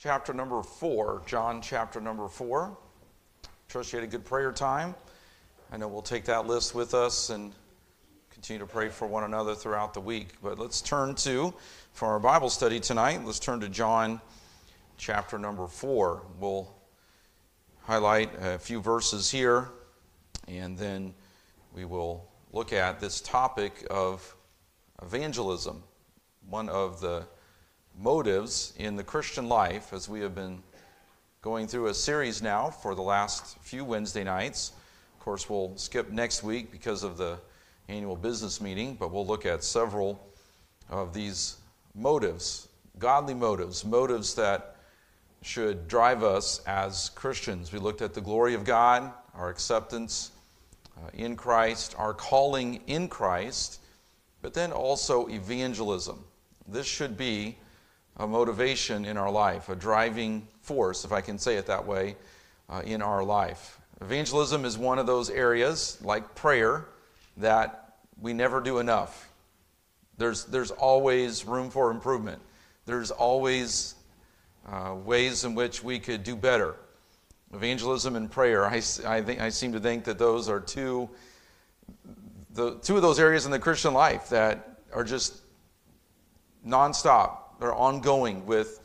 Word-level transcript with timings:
chapter 0.00 0.32
number 0.32 0.62
four. 0.62 1.22
John 1.26 1.60
chapter 1.60 2.00
number 2.00 2.28
four. 2.28 2.78
Trust 3.68 3.92
you 3.92 3.98
had 3.98 4.06
a 4.06 4.10
good 4.10 4.24
prayer 4.24 4.52
time. 4.52 4.94
I 5.72 5.76
know 5.76 5.88
we'll 5.88 6.02
take 6.02 6.24
that 6.26 6.46
list 6.46 6.72
with 6.72 6.94
us 6.94 7.30
and 7.30 7.52
continue 8.30 8.60
to 8.60 8.66
pray 8.66 8.90
for 8.90 9.08
one 9.08 9.24
another 9.24 9.56
throughout 9.56 9.94
the 9.94 10.00
week. 10.00 10.34
But 10.40 10.56
let's 10.56 10.80
turn 10.80 11.16
to, 11.16 11.52
for 11.92 12.06
our 12.06 12.20
Bible 12.20 12.48
study 12.48 12.78
tonight, 12.78 13.24
let's 13.24 13.40
turn 13.40 13.58
to 13.58 13.68
John 13.68 14.20
chapter 14.98 15.36
number 15.36 15.66
four. 15.66 16.22
We'll 16.38 16.72
highlight 17.82 18.30
a 18.40 18.56
few 18.56 18.80
verses 18.80 19.28
here 19.28 19.68
and 20.46 20.78
then 20.78 21.12
we 21.74 21.84
will 21.84 22.30
look 22.52 22.72
at 22.72 23.00
this 23.00 23.20
topic 23.20 23.84
of 23.90 24.36
evangelism, 25.02 25.82
one 26.48 26.68
of 26.68 27.00
the 27.00 27.26
motives 28.00 28.74
in 28.78 28.94
the 28.94 29.02
Christian 29.02 29.48
life 29.48 29.92
as 29.92 30.08
we 30.08 30.20
have 30.20 30.34
been 30.34 30.62
going 31.42 31.66
through 31.66 31.86
a 31.86 31.94
series 31.94 32.40
now 32.40 32.70
for 32.70 32.94
the 32.94 33.02
last 33.02 33.58
few 33.58 33.84
Wednesday 33.84 34.22
nights. 34.22 34.72
Of 35.16 35.24
course, 35.24 35.50
we'll 35.50 35.76
skip 35.76 36.10
next 36.10 36.44
week 36.44 36.70
because 36.70 37.02
of 37.02 37.16
the 37.16 37.38
annual 37.88 38.14
business 38.14 38.60
meeting, 38.60 38.96
but 38.98 39.10
we'll 39.10 39.26
look 39.26 39.46
at 39.46 39.64
several 39.64 40.20
of 40.88 41.12
these 41.12 41.56
motives, 41.94 42.68
godly 42.98 43.34
motives, 43.34 43.84
motives 43.84 44.34
that 44.34 44.76
should 45.42 45.88
drive 45.88 46.22
us 46.22 46.60
as 46.66 47.10
Christians. 47.10 47.72
We 47.72 47.80
looked 47.80 48.02
at 48.02 48.14
the 48.14 48.20
glory 48.20 48.54
of 48.54 48.64
God, 48.64 49.12
our 49.34 49.48
acceptance 49.48 50.30
uh, 50.96 51.10
in 51.14 51.34
Christ, 51.34 51.96
our 51.98 52.14
calling 52.14 52.80
in 52.86 53.08
Christ, 53.08 53.80
but 54.40 54.54
then 54.54 54.70
also 54.70 55.28
evangelism. 55.28 56.24
This 56.68 56.86
should 56.86 57.16
be 57.16 57.56
a 58.18 58.26
motivation 58.26 59.04
in 59.04 59.16
our 59.16 59.30
life, 59.30 59.68
a 59.68 59.76
driving 59.76 60.46
force, 60.60 61.04
if 61.04 61.12
I 61.12 61.20
can 61.20 61.38
say 61.38 61.56
it 61.56 61.66
that 61.66 61.86
way, 61.86 62.16
uh, 62.68 62.82
in 62.84 63.00
our 63.00 63.22
life. 63.22 63.80
Evangelism 64.00 64.64
is 64.64 64.76
one 64.76 64.98
of 64.98 65.06
those 65.06 65.30
areas, 65.30 65.98
like 66.02 66.34
prayer, 66.34 66.86
that 67.36 67.96
we 68.20 68.32
never 68.32 68.60
do 68.60 68.78
enough. 68.78 69.28
There's, 70.18 70.44
there's 70.46 70.72
always 70.72 71.44
room 71.44 71.70
for 71.70 71.90
improvement. 71.90 72.42
There's 72.86 73.10
always 73.10 73.94
uh, 74.66 74.94
ways 75.04 75.44
in 75.44 75.54
which 75.54 75.82
we 75.82 75.98
could 75.98 76.24
do 76.24 76.34
better. 76.34 76.76
Evangelism 77.54 78.16
and 78.16 78.30
prayer, 78.30 78.66
I, 78.66 78.82
I, 79.06 79.22
think, 79.22 79.40
I 79.40 79.48
seem 79.48 79.72
to 79.72 79.80
think 79.80 80.04
that 80.04 80.18
those 80.18 80.48
are 80.48 80.60
two, 80.60 81.08
the, 82.50 82.74
two 82.76 82.96
of 82.96 83.02
those 83.02 83.18
areas 83.18 83.46
in 83.46 83.52
the 83.52 83.58
Christian 83.58 83.94
life 83.94 84.28
that 84.30 84.80
are 84.92 85.04
just 85.04 85.36
nonstop 86.66 87.47
they're 87.58 87.74
ongoing 87.74 88.46
with 88.46 88.80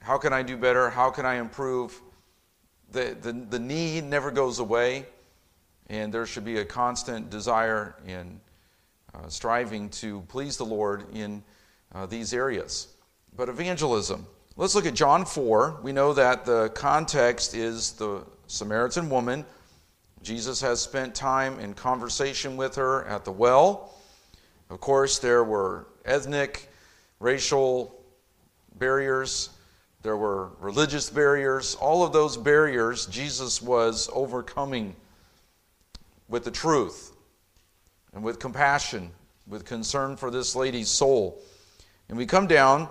how 0.00 0.18
can 0.18 0.32
I 0.32 0.42
do 0.42 0.56
better? 0.56 0.90
How 0.90 1.10
can 1.10 1.26
I 1.26 1.34
improve? 1.34 2.00
The, 2.92 3.16
the, 3.20 3.32
the 3.32 3.58
need 3.58 4.04
never 4.04 4.30
goes 4.30 4.58
away, 4.58 5.06
and 5.88 6.12
there 6.12 6.24
should 6.24 6.44
be 6.44 6.58
a 6.58 6.64
constant 6.64 7.30
desire 7.30 7.96
in 8.06 8.40
uh, 9.14 9.28
striving 9.28 9.88
to 9.90 10.22
please 10.28 10.56
the 10.56 10.64
Lord 10.64 11.04
in 11.14 11.42
uh, 11.94 12.06
these 12.06 12.32
areas. 12.32 12.88
But 13.36 13.48
evangelism. 13.48 14.26
Let's 14.56 14.74
look 14.74 14.86
at 14.86 14.94
John 14.94 15.24
4. 15.24 15.80
We 15.82 15.92
know 15.92 16.12
that 16.14 16.44
the 16.44 16.70
context 16.70 17.54
is 17.54 17.92
the 17.92 18.24
Samaritan 18.46 19.10
woman. 19.10 19.44
Jesus 20.22 20.60
has 20.60 20.80
spent 20.80 21.14
time 21.14 21.60
in 21.60 21.74
conversation 21.74 22.56
with 22.56 22.74
her 22.76 23.04
at 23.04 23.24
the 23.24 23.32
well. 23.32 23.94
Of 24.70 24.80
course, 24.80 25.18
there 25.18 25.44
were 25.44 25.86
ethnic, 26.04 26.68
racial 27.20 27.97
barriers, 28.78 29.50
there 30.02 30.16
were 30.16 30.50
religious 30.60 31.10
barriers. 31.10 31.74
All 31.76 32.04
of 32.04 32.12
those 32.12 32.36
barriers 32.36 33.06
Jesus 33.06 33.60
was 33.60 34.08
overcoming 34.12 34.94
with 36.28 36.44
the 36.44 36.50
truth 36.50 37.12
and 38.12 38.22
with 38.22 38.38
compassion, 38.38 39.10
with 39.46 39.64
concern 39.64 40.16
for 40.16 40.30
this 40.30 40.54
lady's 40.54 40.88
soul. 40.88 41.42
And 42.08 42.16
we 42.16 42.26
come 42.26 42.46
down 42.46 42.88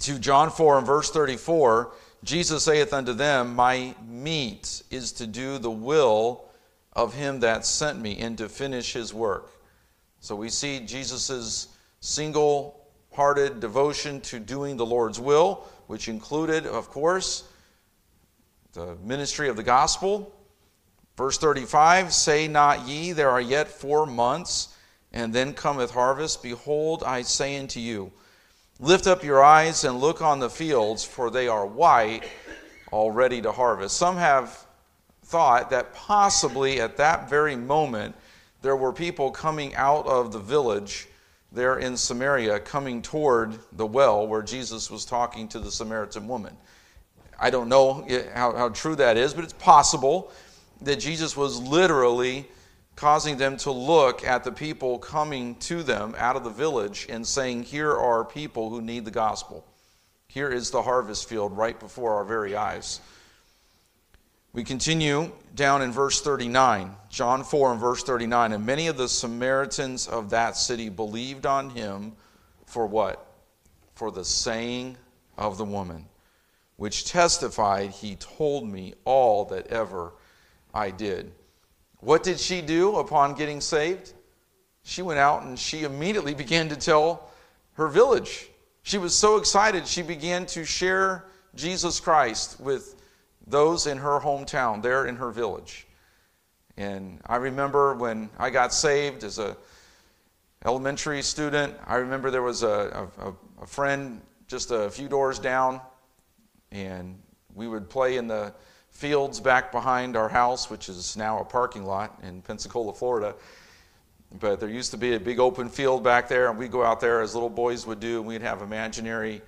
to 0.00 0.18
John 0.18 0.50
4 0.50 0.78
and 0.78 0.86
verse 0.86 1.10
34 1.10 1.92
Jesus 2.22 2.64
saith 2.64 2.92
unto 2.92 3.14
them, 3.14 3.54
My 3.54 3.94
meat 4.06 4.82
is 4.90 5.12
to 5.12 5.26
do 5.26 5.58
the 5.58 5.70
will 5.70 6.44
of 6.92 7.14
him 7.14 7.40
that 7.40 7.64
sent 7.64 7.98
me 7.98 8.18
and 8.18 8.36
to 8.38 8.48
finish 8.48 8.92
his 8.92 9.14
work. 9.14 9.50
So 10.20 10.36
we 10.36 10.50
see 10.50 10.80
Jesus' 10.80 11.68
single 12.00 12.79
hearted 13.20 13.60
devotion 13.60 14.18
to 14.22 14.40
doing 14.40 14.78
the 14.78 14.86
Lord's 14.86 15.20
will, 15.20 15.66
which 15.88 16.08
included, 16.08 16.66
of 16.66 16.88
course, 16.88 17.44
the 18.72 18.96
ministry 19.04 19.50
of 19.50 19.56
the 19.56 19.62
gospel. 19.62 20.34
Verse 21.18 21.36
35 21.36 22.14
Say 22.14 22.48
not 22.48 22.88
ye, 22.88 23.12
there 23.12 23.28
are 23.28 23.42
yet 23.42 23.68
four 23.68 24.06
months, 24.06 24.74
and 25.12 25.34
then 25.34 25.52
cometh 25.52 25.90
harvest. 25.90 26.42
Behold, 26.42 27.02
I 27.04 27.20
say 27.20 27.58
unto 27.58 27.78
you, 27.78 28.10
Lift 28.78 29.06
up 29.06 29.22
your 29.22 29.44
eyes 29.44 29.84
and 29.84 30.00
look 30.00 30.22
on 30.22 30.38
the 30.38 30.48
fields, 30.48 31.04
for 31.04 31.30
they 31.30 31.46
are 31.46 31.66
white, 31.66 32.24
already 32.90 33.42
to 33.42 33.52
harvest. 33.52 33.98
Some 33.98 34.16
have 34.16 34.64
thought 35.26 35.68
that 35.68 35.92
possibly 35.92 36.80
at 36.80 36.96
that 36.96 37.28
very 37.28 37.54
moment 37.54 38.14
there 38.62 38.76
were 38.76 38.94
people 38.94 39.30
coming 39.30 39.74
out 39.74 40.06
of 40.06 40.32
the 40.32 40.38
village 40.38 41.06
there 41.52 41.78
in 41.78 41.96
Samaria 41.96 42.60
coming 42.60 43.02
toward 43.02 43.58
the 43.72 43.86
well 43.86 44.26
where 44.26 44.42
Jesus 44.42 44.90
was 44.90 45.04
talking 45.04 45.48
to 45.48 45.58
the 45.58 45.70
Samaritan 45.70 46.28
woman. 46.28 46.56
I 47.38 47.50
don't 47.50 47.68
know 47.68 48.06
how, 48.34 48.54
how 48.54 48.68
true 48.68 48.96
that 48.96 49.16
is, 49.16 49.34
but 49.34 49.44
it's 49.44 49.52
possible 49.54 50.30
that 50.82 50.96
Jesus 50.96 51.36
was 51.36 51.58
literally 51.58 52.46
causing 52.96 53.36
them 53.38 53.56
to 53.56 53.70
look 53.70 54.24
at 54.24 54.44
the 54.44 54.52
people 54.52 54.98
coming 54.98 55.54
to 55.56 55.82
them 55.82 56.14
out 56.18 56.36
of 56.36 56.44
the 56.44 56.50
village 56.50 57.06
and 57.08 57.26
saying, 57.26 57.62
Here 57.62 57.96
are 57.96 58.24
people 58.24 58.68
who 58.68 58.82
need 58.82 59.04
the 59.04 59.10
gospel. 59.10 59.64
Here 60.28 60.50
is 60.50 60.70
the 60.70 60.82
harvest 60.82 61.28
field 61.28 61.56
right 61.56 61.78
before 61.80 62.14
our 62.14 62.24
very 62.24 62.54
eyes. 62.54 63.00
We 64.52 64.64
continue 64.64 65.30
down 65.54 65.80
in 65.80 65.92
verse 65.92 66.20
39, 66.20 66.96
John 67.08 67.44
4 67.44 67.72
and 67.72 67.80
verse 67.80 68.02
39. 68.02 68.52
And 68.52 68.66
many 68.66 68.88
of 68.88 68.96
the 68.96 69.08
Samaritans 69.08 70.08
of 70.08 70.30
that 70.30 70.56
city 70.56 70.88
believed 70.88 71.46
on 71.46 71.70
him 71.70 72.14
for 72.66 72.86
what? 72.86 73.24
For 73.94 74.10
the 74.10 74.24
saying 74.24 74.96
of 75.38 75.56
the 75.56 75.64
woman, 75.64 76.06
which 76.76 77.04
testified, 77.04 77.90
He 77.90 78.16
told 78.16 78.68
me 78.68 78.94
all 79.04 79.44
that 79.46 79.68
ever 79.68 80.14
I 80.74 80.90
did. 80.90 81.30
What 81.98 82.24
did 82.24 82.40
she 82.40 82.60
do 82.60 82.96
upon 82.96 83.34
getting 83.34 83.60
saved? 83.60 84.14
She 84.82 85.02
went 85.02 85.20
out 85.20 85.44
and 85.44 85.56
she 85.56 85.84
immediately 85.84 86.34
began 86.34 86.68
to 86.70 86.76
tell 86.76 87.30
her 87.74 87.86
village. 87.86 88.48
She 88.82 88.98
was 88.98 89.14
so 89.14 89.36
excited, 89.36 89.86
she 89.86 90.02
began 90.02 90.44
to 90.46 90.64
share 90.64 91.26
Jesus 91.54 92.00
Christ 92.00 92.58
with 92.58 92.99
those 93.50 93.86
in 93.86 93.98
her 93.98 94.20
hometown, 94.20 94.82
there 94.82 95.06
in 95.06 95.16
her 95.16 95.30
village. 95.30 95.86
And 96.76 97.20
I 97.26 97.36
remember 97.36 97.94
when 97.94 98.30
I 98.38 98.50
got 98.50 98.72
saved 98.72 99.24
as 99.24 99.38
a 99.38 99.56
elementary 100.64 101.22
student, 101.22 101.74
I 101.86 101.96
remember 101.96 102.30
there 102.30 102.42
was 102.42 102.62
a, 102.62 103.08
a, 103.18 103.32
a 103.62 103.66
friend 103.66 104.20
just 104.46 104.70
a 104.70 104.90
few 104.90 105.08
doors 105.08 105.38
down, 105.38 105.80
and 106.70 107.20
we 107.54 107.68
would 107.68 107.88
play 107.88 108.16
in 108.16 108.26
the 108.26 108.52
fields 108.90 109.40
back 109.40 109.72
behind 109.72 110.16
our 110.16 110.28
house, 110.28 110.68
which 110.68 110.88
is 110.88 111.16
now 111.16 111.40
a 111.40 111.44
parking 111.44 111.84
lot 111.84 112.18
in 112.22 112.42
Pensacola, 112.42 112.92
Florida. 112.92 113.34
But 114.38 114.60
there 114.60 114.68
used 114.68 114.90
to 114.92 114.96
be 114.96 115.14
a 115.14 115.20
big 115.20 115.40
open 115.40 115.68
field 115.68 116.04
back 116.04 116.28
there, 116.28 116.50
and 116.50 116.58
we'd 116.58 116.70
go 116.70 116.84
out 116.84 117.00
there 117.00 117.20
as 117.20 117.34
little 117.34 117.50
boys 117.50 117.86
would 117.86 118.00
do, 118.00 118.18
and 118.18 118.26
we'd 118.26 118.42
have 118.42 118.62
imaginary 118.62 119.42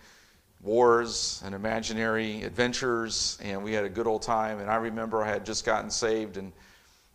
wars 0.62 1.42
and 1.44 1.54
imaginary 1.54 2.42
adventures, 2.44 3.36
and 3.42 3.62
we 3.62 3.72
had 3.72 3.84
a 3.84 3.88
good 3.88 4.06
old 4.06 4.22
time. 4.22 4.60
And 4.60 4.70
I 4.70 4.76
remember 4.76 5.22
I 5.22 5.28
had 5.28 5.44
just 5.44 5.66
gotten 5.66 5.90
saved, 5.90 6.36
and 6.36 6.52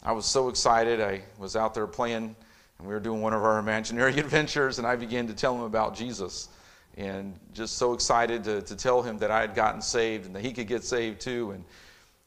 I 0.03 0.11
was 0.11 0.25
so 0.25 0.49
excited. 0.49 1.01
I 1.01 1.21
was 1.37 1.55
out 1.55 1.73
there 1.73 1.87
playing, 1.87 2.35
and 2.77 2.87
we 2.87 2.93
were 2.93 2.99
doing 2.99 3.21
one 3.21 3.33
of 3.33 3.43
our 3.43 3.59
imaginary 3.67 4.19
adventures, 4.19 4.77
and 4.77 4.87
I 4.87 4.95
began 4.95 5.27
to 5.27 5.33
tell 5.33 5.55
him 5.55 5.63
about 5.63 5.95
Jesus. 5.95 6.49
And 6.97 7.39
just 7.53 7.77
so 7.77 7.93
excited 7.93 8.43
to, 8.45 8.61
to 8.63 8.75
tell 8.75 9.03
him 9.03 9.19
that 9.19 9.29
I 9.29 9.41
had 9.41 9.53
gotten 9.53 9.83
saved 9.83 10.25
and 10.25 10.35
that 10.35 10.43
he 10.43 10.51
could 10.51 10.65
get 10.65 10.83
saved 10.83 11.21
too. 11.21 11.51
And, 11.51 11.63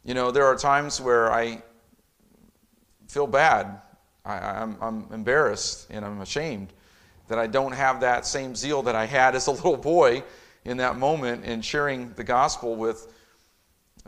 you 0.05 0.15
know, 0.15 0.31
there 0.31 0.45
are 0.45 0.55
times 0.55 1.01
where 1.01 1.33
I 1.33 1.61
feel 3.09 3.27
bad. 3.27 3.81
I, 4.25 4.39
I'm, 4.39 4.77
I'm 4.81 5.07
embarrassed 5.13 5.89
and 5.91 6.05
I'm 6.05 6.21
ashamed 6.21 6.73
that 7.27 7.37
I 7.37 7.49
don't 7.49 7.73
have 7.73 8.01
that 8.03 8.27
same 8.27 8.55
zeal 8.55 8.83
that 8.83 8.95
I 8.95 9.07
had 9.07 9.35
as 9.35 9.49
a 9.49 9.51
little 9.53 9.77
boy 9.77 10.23
in 10.65 10.77
that 10.79 10.99
moment 10.99 11.45
in 11.45 11.62
sharing 11.62 12.12
the 12.15 12.25
gospel 12.25 12.77
with 12.77 13.12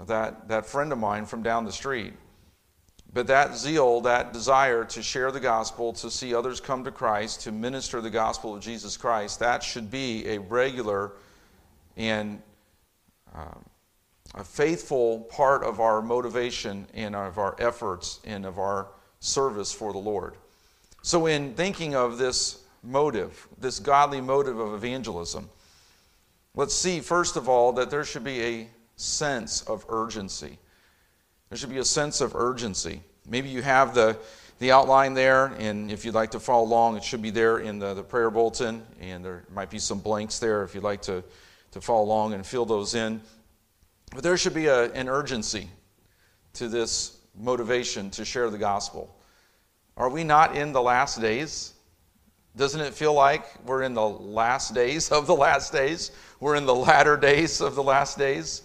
that, 0.06 0.48
that 0.48 0.66
friend 0.66 0.92
of 0.92 0.98
mine 0.98 1.26
from 1.26 1.42
down 1.42 1.64
the 1.64 1.72
street. 1.72 2.12
But 3.14 3.26
that 3.26 3.56
zeal, 3.56 4.00
that 4.02 4.32
desire 4.32 4.84
to 4.86 5.02
share 5.02 5.30
the 5.30 5.40
gospel, 5.40 5.92
to 5.94 6.10
see 6.10 6.34
others 6.34 6.60
come 6.60 6.82
to 6.84 6.90
Christ, 6.90 7.42
to 7.42 7.52
minister 7.52 8.00
the 8.00 8.10
gospel 8.10 8.54
of 8.54 8.62
Jesus 8.62 8.96
Christ, 8.96 9.38
that 9.40 9.62
should 9.62 9.90
be 9.90 10.26
a 10.28 10.38
regular 10.38 11.12
and 11.96 12.40
um, 13.34 13.64
a 14.34 14.44
faithful 14.44 15.20
part 15.30 15.62
of 15.62 15.78
our 15.78 16.00
motivation 16.00 16.86
and 16.94 17.14
of 17.14 17.36
our 17.36 17.54
efforts 17.58 18.20
and 18.24 18.46
of 18.46 18.58
our 18.58 18.88
service 19.20 19.72
for 19.72 19.92
the 19.92 19.98
Lord. 19.98 20.36
So, 21.02 21.26
in 21.26 21.54
thinking 21.54 21.94
of 21.94 22.16
this 22.16 22.62
motive, 22.82 23.46
this 23.58 23.78
godly 23.78 24.20
motive 24.20 24.58
of 24.58 24.72
evangelism, 24.72 25.50
let's 26.54 26.74
see, 26.74 27.00
first 27.00 27.36
of 27.36 27.48
all, 27.48 27.72
that 27.72 27.90
there 27.90 28.04
should 28.04 28.24
be 28.24 28.42
a 28.42 28.68
sense 28.96 29.62
of 29.62 29.84
urgency. 29.88 30.58
There 31.48 31.58
should 31.58 31.70
be 31.70 31.78
a 31.78 31.84
sense 31.84 32.20
of 32.20 32.34
urgency. 32.34 33.02
Maybe 33.28 33.48
you 33.48 33.62
have 33.62 33.94
the, 33.94 34.18
the 34.58 34.72
outline 34.72 35.14
there, 35.14 35.46
and 35.58 35.90
if 35.90 36.04
you'd 36.04 36.14
like 36.14 36.30
to 36.32 36.40
follow 36.40 36.64
along, 36.64 36.96
it 36.96 37.04
should 37.04 37.22
be 37.22 37.30
there 37.30 37.58
in 37.58 37.78
the, 37.78 37.94
the 37.94 38.02
prayer 38.02 38.30
bulletin, 38.30 38.82
and 39.00 39.24
there 39.24 39.44
might 39.54 39.70
be 39.70 39.78
some 39.78 39.98
blanks 39.98 40.38
there 40.38 40.62
if 40.62 40.74
you'd 40.74 40.84
like 40.84 41.02
to, 41.02 41.22
to 41.72 41.80
follow 41.80 42.04
along 42.04 42.34
and 42.34 42.46
fill 42.46 42.64
those 42.64 42.94
in. 42.94 43.20
But 44.12 44.22
there 44.22 44.36
should 44.36 44.54
be 44.54 44.66
a, 44.66 44.92
an 44.92 45.08
urgency 45.08 45.68
to 46.54 46.68
this 46.68 47.18
motivation 47.38 48.10
to 48.10 48.24
share 48.24 48.50
the 48.50 48.58
gospel. 48.58 49.14
Are 49.96 50.08
we 50.08 50.24
not 50.24 50.56
in 50.56 50.72
the 50.72 50.82
last 50.82 51.20
days? 51.20 51.74
Doesn't 52.56 52.80
it 52.80 52.94
feel 52.94 53.14
like 53.14 53.44
we're 53.64 53.82
in 53.82 53.94
the 53.94 54.06
last 54.06 54.74
days 54.74 55.10
of 55.10 55.26
the 55.26 55.34
last 55.34 55.72
days? 55.72 56.10
We're 56.40 56.56
in 56.56 56.66
the 56.66 56.74
latter 56.74 57.16
days 57.16 57.60
of 57.60 57.74
the 57.74 57.82
last 57.82 58.18
days. 58.18 58.62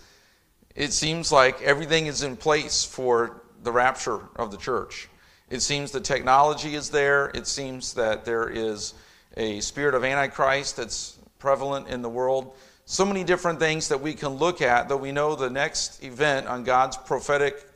It 0.75 0.93
seems 0.93 1.31
like 1.31 1.61
everything 1.61 2.07
is 2.07 2.23
in 2.23 2.35
place 2.35 2.83
for 2.83 3.43
the 3.63 3.71
rapture 3.71 4.19
of 4.35 4.51
the 4.51 4.57
church. 4.57 5.09
It 5.49 5.61
seems 5.61 5.91
the 5.91 6.01
technology 6.01 6.75
is 6.75 6.89
there. 6.89 7.31
It 7.33 7.47
seems 7.47 7.93
that 7.93 8.25
there 8.25 8.49
is 8.49 8.93
a 9.37 9.61
spirit 9.61 9.95
of 9.95 10.03
Antichrist 10.03 10.77
that's 10.77 11.17
prevalent 11.39 11.87
in 11.87 12.01
the 12.01 12.09
world 12.09 12.53
so 12.89 13.03
many 13.03 13.25
different 13.25 13.59
things 13.59 13.89
that 13.89 13.99
we 13.99 14.13
can 14.13 14.29
look 14.29 14.61
at, 14.61 14.87
though 14.87 14.95
we 14.95 15.11
know 15.11 15.35
the 15.35 15.49
next 15.49 16.01
event 16.05 16.47
on 16.47 16.63
God's 16.63 16.95
prophetic 16.95 17.66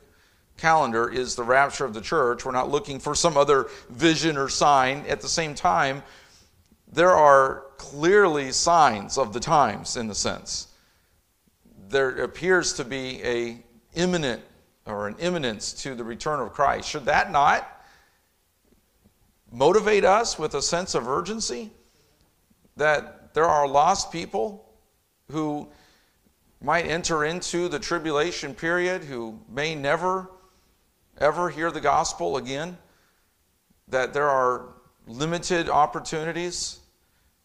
calendar 0.62 1.10
is 1.10 1.34
the 1.34 1.42
rapture 1.42 1.84
of 1.84 1.92
the 1.92 2.00
church. 2.00 2.44
We're 2.44 2.52
not 2.52 2.70
looking 2.70 3.00
for 3.00 3.16
some 3.16 3.36
other 3.36 3.68
vision 3.90 4.36
or 4.36 4.48
sign. 4.48 5.04
At 5.08 5.20
the 5.20 5.28
same 5.28 5.56
time, 5.56 6.04
there 6.92 7.10
are 7.10 7.64
clearly 7.78 8.52
signs 8.52 9.18
of 9.18 9.32
the 9.32 9.40
times 9.40 9.96
in 9.96 10.06
the 10.06 10.14
sense. 10.14 10.68
There 11.88 12.22
appears 12.22 12.74
to 12.74 12.84
be 12.84 13.20
a 13.24 13.64
imminent 13.94 14.40
or 14.86 15.08
an 15.08 15.16
imminence 15.18 15.72
to 15.82 15.96
the 15.96 16.04
return 16.04 16.38
of 16.38 16.52
Christ. 16.52 16.88
Should 16.88 17.06
that 17.06 17.32
not 17.32 17.68
motivate 19.50 20.04
us 20.04 20.38
with 20.38 20.54
a 20.54 20.62
sense 20.62 20.94
of 20.94 21.08
urgency 21.08 21.72
that 22.76 23.34
there 23.34 23.46
are 23.46 23.66
lost 23.66 24.12
people 24.12 24.64
who 25.28 25.66
might 26.60 26.86
enter 26.86 27.24
into 27.24 27.68
the 27.68 27.80
tribulation 27.80 28.54
period, 28.54 29.02
who 29.02 29.40
may 29.48 29.74
never, 29.74 30.30
ever 31.18 31.50
hear 31.50 31.70
the 31.70 31.80
gospel 31.80 32.36
again, 32.36 32.78
that 33.88 34.12
there 34.14 34.28
are 34.28 34.68
limited 35.06 35.68
opportunities, 35.68 36.80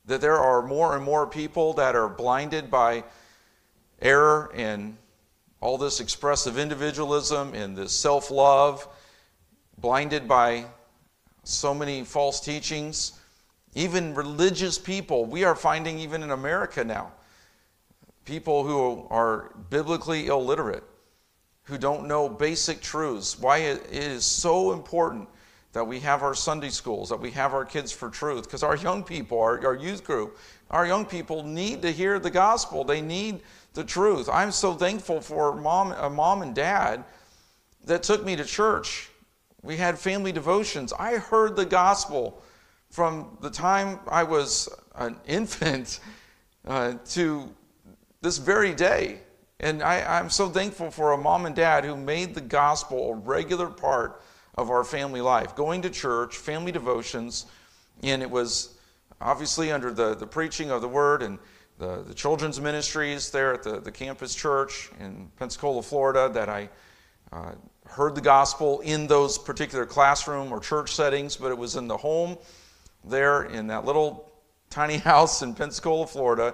that 0.05 0.21
there 0.21 0.37
are 0.37 0.61
more 0.61 0.95
and 0.95 1.03
more 1.03 1.27
people 1.27 1.73
that 1.73 1.95
are 1.95 2.07
blinded 2.07 2.71
by 2.71 3.03
error 4.01 4.51
and 4.55 4.97
all 5.59 5.77
this 5.77 5.99
expressive 5.99 6.57
individualism 6.57 7.53
and 7.53 7.75
this 7.75 7.91
self 7.91 8.29
love, 8.31 8.87
blinded 9.77 10.27
by 10.27 10.65
so 11.43 11.73
many 11.73 12.03
false 12.03 12.39
teachings. 12.39 13.13
Even 13.73 14.15
religious 14.15 14.79
people, 14.79 15.25
we 15.25 15.43
are 15.43 15.55
finding 15.55 15.99
even 15.99 16.23
in 16.23 16.31
America 16.31 16.83
now, 16.83 17.11
people 18.25 18.63
who 18.65 19.05
are 19.09 19.51
biblically 19.69 20.27
illiterate, 20.27 20.83
who 21.67 21.77
don't 21.77 22.07
know 22.07 22.29
basic 22.29 22.81
truths, 22.81 23.37
why 23.37 23.57
it 23.57 23.85
is 23.91 24.23
so 24.23 24.71
important 24.71 25.27
that 25.73 25.85
we 25.85 25.99
have 25.99 26.23
our 26.23 26.33
Sunday 26.33 26.69
schools, 26.69 27.09
that 27.09 27.19
we 27.19 27.29
have 27.31 27.53
our 27.53 27.65
kids 27.65 27.91
for 27.91 28.09
truth, 28.09 28.43
because 28.43 28.63
our 28.63 28.77
young 28.77 29.03
people, 29.03 29.39
our, 29.39 29.63
our 29.65 29.75
youth 29.75 30.03
group, 30.03 30.37
our 30.71 30.87
young 30.87 31.05
people 31.05 31.43
need 31.43 31.81
to 31.81 31.91
hear 31.91 32.19
the 32.19 32.29
gospel. 32.29 32.83
They 32.83 33.01
need 33.01 33.41
the 33.73 33.83
truth. 33.83 34.29
I'm 34.31 34.51
so 34.51 34.73
thankful 34.73 35.19
for 35.19 35.55
mom, 35.55 35.91
a 35.91 36.09
mom 36.09 36.41
and 36.41 36.55
dad 36.55 37.03
that 37.83 38.01
took 38.01 38.25
me 38.25 38.35
to 38.37 38.45
church. 38.45 39.09
We 39.61 39.75
had 39.75 39.99
family 39.99 40.31
devotions. 40.31 40.93
I 40.97 41.17
heard 41.17 41.55
the 41.55 41.65
gospel 41.65 42.41
from 42.89 43.37
the 43.41 43.49
time 43.49 43.99
I 44.07 44.23
was 44.23 44.69
an 44.95 45.17
infant 45.27 45.99
uh, 46.65 46.93
to 47.09 47.53
this 48.21 48.37
very 48.37 48.73
day. 48.73 49.19
And 49.59 49.81
I, 49.81 50.19
am 50.19 50.29
so 50.29 50.49
thankful 50.49 50.91
for 50.91 51.13
a 51.13 51.17
mom 51.17 51.47
and 51.47 51.55
dad 51.55 51.83
who 51.83 51.95
made 51.95 52.35
the 52.35 52.41
gospel 52.41 53.11
a 53.11 53.15
regular 53.15 53.67
part 53.67 54.21
of 54.55 54.69
our 54.69 54.83
family 54.83 55.19
life. 55.19 55.55
Going 55.55 55.81
to 55.81 55.89
church, 55.89 56.37
family 56.37 56.71
devotions, 56.71 57.47
and 58.03 58.21
it 58.21 58.29
was 58.29 58.77
obviously 59.19 59.71
under 59.71 59.91
the, 59.91 60.13
the 60.13 60.27
preaching 60.27 60.69
of 60.69 60.81
the 60.81 60.87
word 60.87 61.23
and 61.23 61.39
the, 61.79 62.03
the 62.03 62.13
children's 62.13 62.61
ministries 62.61 63.31
there 63.31 63.51
at 63.51 63.63
the, 63.63 63.79
the 63.79 63.91
campus 63.91 64.35
church 64.35 64.91
in 64.99 65.31
Pensacola, 65.37 65.81
Florida, 65.81 66.29
that 66.33 66.49
I 66.49 66.69
uh, 67.31 67.53
heard 67.87 68.13
the 68.13 68.21
gospel 68.21 68.81
in 68.81 69.07
those 69.07 69.39
particular 69.39 69.87
classroom 69.87 70.51
or 70.51 70.59
church 70.59 70.93
settings, 70.93 71.35
but 71.35 71.51
it 71.51 71.57
was 71.57 71.75
in 71.75 71.87
the 71.87 71.97
home 71.97 72.37
there 73.03 73.43
in 73.43 73.65
that 73.67 73.85
little 73.85 74.31
tiny 74.69 74.97
house 74.97 75.41
in 75.41 75.55
Pensacola, 75.55 76.05
Florida 76.05 76.53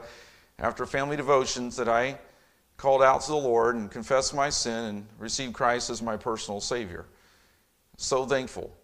after 0.58 0.86
family 0.86 1.18
devotions 1.18 1.76
that 1.76 1.90
I 1.90 2.18
called 2.78 3.02
out 3.02 3.22
to 3.22 3.32
the 3.32 3.38
Lord 3.38 3.76
and 3.76 3.90
confessed 3.90 4.34
my 4.34 4.50
sin 4.50 4.86
and 4.86 5.06
received 5.20 5.54
Christ 5.54 5.90
as 5.90 6.02
my 6.02 6.18
personal 6.18 6.60
Savior. 6.60 7.06
So 7.98 8.26
thankful. 8.26 8.76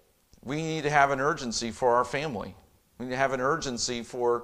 We 0.43 0.57
need 0.57 0.83
to 0.83 0.89
have 0.89 1.11
an 1.11 1.19
urgency 1.19 1.71
for 1.71 1.95
our 1.95 2.05
family. 2.05 2.55
We 2.97 3.05
need 3.05 3.11
to 3.11 3.17
have 3.17 3.33
an 3.33 3.41
urgency 3.41 4.03
for 4.03 4.43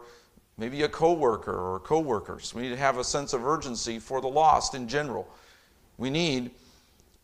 maybe 0.57 0.83
a 0.83 0.89
coworker 0.89 1.53
or 1.53 1.79
coworkers. 1.79 2.53
We 2.53 2.63
need 2.63 2.69
to 2.69 2.77
have 2.77 2.97
a 2.97 3.03
sense 3.03 3.33
of 3.33 3.45
urgency 3.45 3.99
for 3.99 4.21
the 4.21 4.27
lost 4.27 4.75
in 4.75 4.87
general. 4.87 5.27
We 5.97 6.09
need 6.09 6.51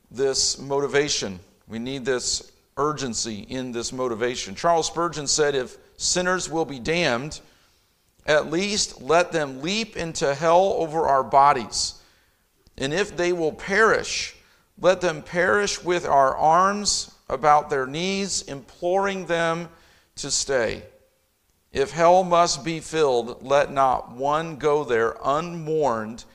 this 0.10 0.60
motivation. 0.60 1.40
We 1.68 1.80
need 1.80 2.06
this 2.06 2.52
urgency 2.78 3.46
in 3.50 3.72
this 3.72 3.92
motivation. 3.92 4.56
Charles 4.56 4.88
Spurgeon 4.88 5.28
said 5.28 5.56
if 5.56 5.78
sinners 5.98 6.50
will 6.50 6.66
be 6.66 6.80
damned, 6.80 7.40
at 8.26 8.50
least 8.50 9.02
let 9.02 9.32
them 9.32 9.62
leap 9.62 9.98
into 9.98 10.34
hell 10.34 10.76
over 10.78 11.08
our 11.08 11.24
bodies. 11.24 11.96
And 12.78 12.94
if 12.94 13.16
they 13.16 13.34
will 13.34 13.54
perish, 13.54 14.36
let 14.80 15.02
them 15.02 15.22
perish 15.22 15.84
with 15.84 16.06
our 16.06 16.36
arms 16.36 17.14
about 17.30 17.70
their 17.70 17.86
knees, 17.86 18.42
imploring 18.44 19.26
them 19.26 19.70
to 20.16 20.32
stay. 20.32 20.84
If 21.72 21.92
hell 21.92 22.24
must 22.24 22.66
be 22.66 22.80
filled, 22.80 23.44
let 23.44 23.72
not 23.72 24.12
one 24.12 24.58
go 24.58 24.84
there 24.84 25.16
unmourned 25.24 26.26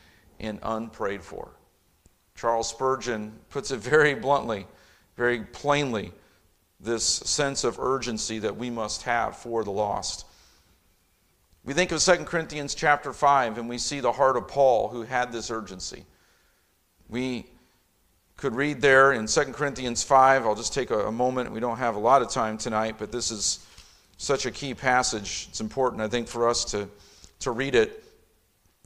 and 0.41 0.59
unprayed 0.63 1.23
for. 1.23 1.51
Charles 2.35 2.69
Spurgeon 2.69 3.39
puts 3.51 3.71
it 3.71 3.79
very 3.79 4.15
bluntly, 4.15 4.67
very 5.17 5.43
plainly, 5.43 6.13
this 6.81 7.05
sense 7.05 7.65
of 7.65 7.79
urgency 7.79 8.39
that 8.39 8.57
we 8.57 8.71
must 8.71 9.03
have 9.03 9.37
for 9.37 9.65
the 9.65 9.71
lost. 9.71 10.27
We 11.65 11.75
think 11.75 11.91
of 11.93 12.01
2 12.01 12.25
Corinthians 12.25 12.75
chapter 12.75 13.13
5 13.13 13.59
and 13.59 13.69
we 13.69 13.79
see 13.79 14.01
the 14.01 14.13
heart 14.13 14.37
of 14.37 14.47
Paul 14.47 14.89
who 14.89 15.03
had 15.03 15.33
this 15.33 15.51
urgency. 15.51 16.05
We 17.09 17.47
could 18.37 18.55
read 18.55 18.81
there 18.81 19.13
in 19.13 19.27
2 19.27 19.41
Corinthians 19.53 20.03
5. 20.03 20.45
I'll 20.45 20.55
just 20.55 20.75
take 20.75 20.91
a, 20.91 21.07
a 21.07 21.13
moment. 21.13 21.53
We 21.53 21.61
don't 21.61 21.79
have 21.79 21.97
a 21.97 21.99
lot 21.99 22.21
of 22.21 22.31
time 22.31 22.59
tonight, 22.59 22.97
but 22.99 23.13
this 23.13 23.31
is 23.31 23.67
such 24.19 24.47
a 24.47 24.51
key 24.51 24.75
passage. 24.75 25.47
It's 25.49 25.61
important, 25.61 26.03
I 26.03 26.09
think, 26.09 26.29
for 26.29 26.49
us 26.49 26.65
to, 26.67 26.89
to 27.41 27.51
read 27.51 27.75
it. 27.75 28.03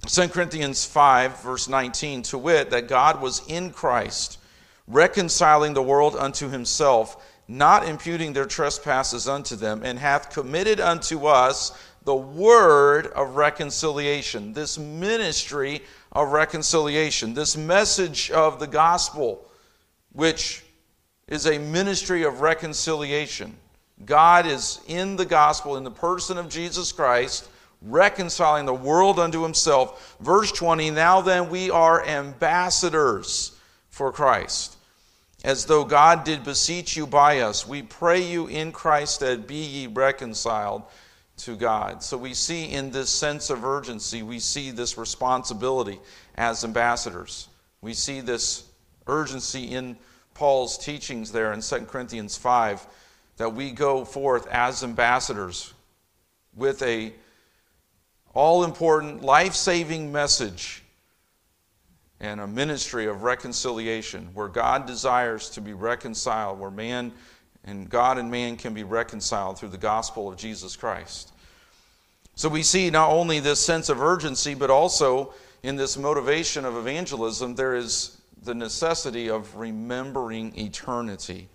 2 0.06 0.28
Corinthians 0.28 0.84
5, 0.84 1.42
verse 1.42 1.68
19, 1.68 2.22
to 2.22 2.38
wit, 2.38 2.70
that 2.70 2.88
God 2.88 3.20
was 3.20 3.42
in 3.48 3.70
Christ, 3.70 4.38
reconciling 4.86 5.74
the 5.74 5.82
world 5.82 6.16
unto 6.16 6.48
himself, 6.48 7.22
not 7.48 7.86
imputing 7.86 8.32
their 8.32 8.46
trespasses 8.46 9.28
unto 9.28 9.56
them, 9.56 9.82
and 9.84 9.98
hath 9.98 10.30
committed 10.30 10.80
unto 10.80 11.26
us 11.26 11.72
the 12.04 12.14
word 12.14 13.08
of 13.08 13.36
reconciliation, 13.36 14.52
this 14.52 14.78
ministry 14.78 15.82
of 16.12 16.32
reconciliation, 16.32 17.34
this 17.34 17.56
message 17.56 18.30
of 18.30 18.58
the 18.58 18.66
gospel, 18.66 19.48
which 20.12 20.64
is 21.28 21.46
a 21.46 21.58
ministry 21.58 22.24
of 22.24 22.40
reconciliation. 22.40 23.56
God 24.04 24.46
is 24.46 24.80
in 24.88 25.16
the 25.16 25.26
gospel, 25.26 25.76
in 25.76 25.84
the 25.84 25.90
person 25.90 26.38
of 26.38 26.48
Jesus 26.48 26.90
Christ, 26.90 27.48
reconciling 27.82 28.66
the 28.66 28.74
world 28.74 29.18
unto 29.18 29.42
himself. 29.42 30.16
Verse 30.20 30.50
20 30.52 30.90
Now 30.90 31.20
then, 31.20 31.48
we 31.48 31.70
are 31.70 32.04
ambassadors 32.04 33.52
for 33.88 34.10
Christ, 34.10 34.76
as 35.44 35.66
though 35.66 35.84
God 35.84 36.24
did 36.24 36.42
beseech 36.42 36.96
you 36.96 37.06
by 37.06 37.40
us. 37.40 37.68
We 37.68 37.82
pray 37.82 38.20
you 38.22 38.48
in 38.48 38.72
Christ 38.72 39.20
that 39.20 39.46
be 39.46 39.56
ye 39.56 39.86
reconciled 39.86 40.82
to 41.44 41.56
God. 41.56 42.02
So 42.02 42.16
we 42.16 42.34
see 42.34 42.64
in 42.66 42.90
this 42.90 43.10
sense 43.10 43.50
of 43.50 43.64
urgency, 43.64 44.22
we 44.22 44.38
see 44.38 44.70
this 44.70 44.98
responsibility 44.98 45.98
as 46.36 46.64
ambassadors. 46.64 47.48
We 47.80 47.94
see 47.94 48.20
this 48.20 48.64
urgency 49.06 49.72
in 49.72 49.96
Paul's 50.34 50.78
teachings 50.78 51.32
there 51.32 51.52
in 51.52 51.60
2 51.60 51.80
Corinthians 51.80 52.36
5 52.36 52.86
that 53.36 53.54
we 53.54 53.72
go 53.72 54.04
forth 54.04 54.46
as 54.48 54.84
ambassadors 54.84 55.72
with 56.54 56.82
a 56.82 57.12
all 58.32 58.64
important 58.64 59.22
life-saving 59.22 60.12
message 60.12 60.82
and 62.20 62.40
a 62.40 62.46
ministry 62.46 63.06
of 63.06 63.22
reconciliation 63.22 64.28
where 64.34 64.48
God 64.48 64.86
desires 64.86 65.50
to 65.50 65.60
be 65.60 65.72
reconciled, 65.72 66.60
where 66.60 66.70
man 66.70 67.12
and 67.70 67.88
God 67.88 68.18
and 68.18 68.30
man 68.30 68.56
can 68.56 68.74
be 68.74 68.84
reconciled 68.84 69.58
through 69.58 69.70
the 69.70 69.78
gospel 69.78 70.28
of 70.28 70.36
Jesus 70.36 70.76
Christ. 70.76 71.32
So 72.34 72.48
we 72.48 72.62
see 72.62 72.90
not 72.90 73.10
only 73.10 73.40
this 73.40 73.60
sense 73.60 73.88
of 73.88 74.02
urgency, 74.02 74.54
but 74.54 74.70
also 74.70 75.32
in 75.62 75.76
this 75.76 75.96
motivation 75.96 76.64
of 76.64 76.76
evangelism, 76.76 77.54
there 77.54 77.74
is 77.74 78.20
the 78.42 78.54
necessity 78.54 79.28
of 79.28 79.56
remembering 79.56 80.58
eternity. 80.58 81.48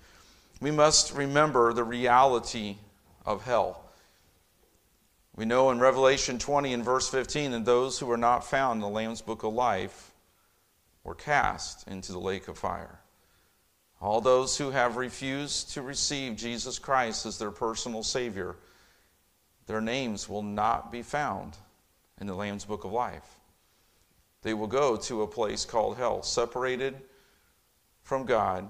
We 0.62 0.72
must 0.72 1.14
remember 1.14 1.74
the 1.74 1.84
reality 1.84 2.78
of 3.26 3.44
hell. 3.44 3.82
We 5.36 5.46
know 5.46 5.72
in 5.72 5.80
Revelation 5.80 6.40
20 6.40 6.74
and 6.74 6.86
verse 6.86 7.10
15 7.10 7.52
that 7.52 7.66
those 7.66 8.00
who 8.00 8.10
are 8.10 8.18
not 8.18 8.46
found 8.46 8.78
in 8.78 8.82
the 8.82 8.88
Lamb's 8.88 9.22
book 9.22 9.44
of 9.44 9.54
life 9.54 10.12
were 11.04 11.16
cast 11.16 11.88
into 11.88 12.12
the 12.14 12.20
lake 12.20 12.48
of 12.48 12.58
fire. 12.58 13.00
All 14.06 14.22
those 14.22 14.56
who 14.56 14.70
have 14.70 14.98
refused 14.98 15.72
to 15.72 15.82
receive 15.82 16.36
Jesus 16.36 16.78
Christ 16.78 17.26
as 17.26 17.40
their 17.40 17.50
personal 17.50 18.04
Savior, 18.04 18.56
their 19.66 19.82
names 19.82 20.30
will 20.30 20.44
not 20.44 20.92
be 20.92 21.02
found 21.02 21.58
in 22.22 22.28
the 22.28 22.36
Lamb's 22.36 22.66
book 22.66 22.84
of 22.84 22.92
life. 22.92 23.40
They 24.44 24.54
will 24.54 24.68
go 24.68 24.96
to 24.96 25.24
a 25.24 25.28
place 25.28 25.66
called 25.66 25.98
hell, 25.98 26.22
separated 26.22 26.94
from 28.04 28.26
God 28.26 28.70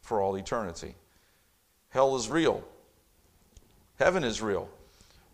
for 0.00 0.20
all 0.20 0.34
eternity. 0.34 0.96
Hell 1.90 2.16
is 2.16 2.28
real. 2.28 2.64
Heaven 4.00 4.24
is 4.24 4.42
real. 4.42 4.68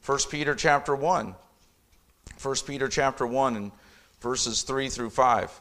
1 0.04 0.18
Peter 0.30 0.54
chapter 0.54 0.94
1. 0.94 1.34
1 2.42 2.56
Peter 2.66 2.88
chapter 2.88 3.26
1 3.26 3.56
and 3.56 3.72
verses 4.20 4.64
3 4.64 4.90
through 4.90 5.08
5. 5.08 5.60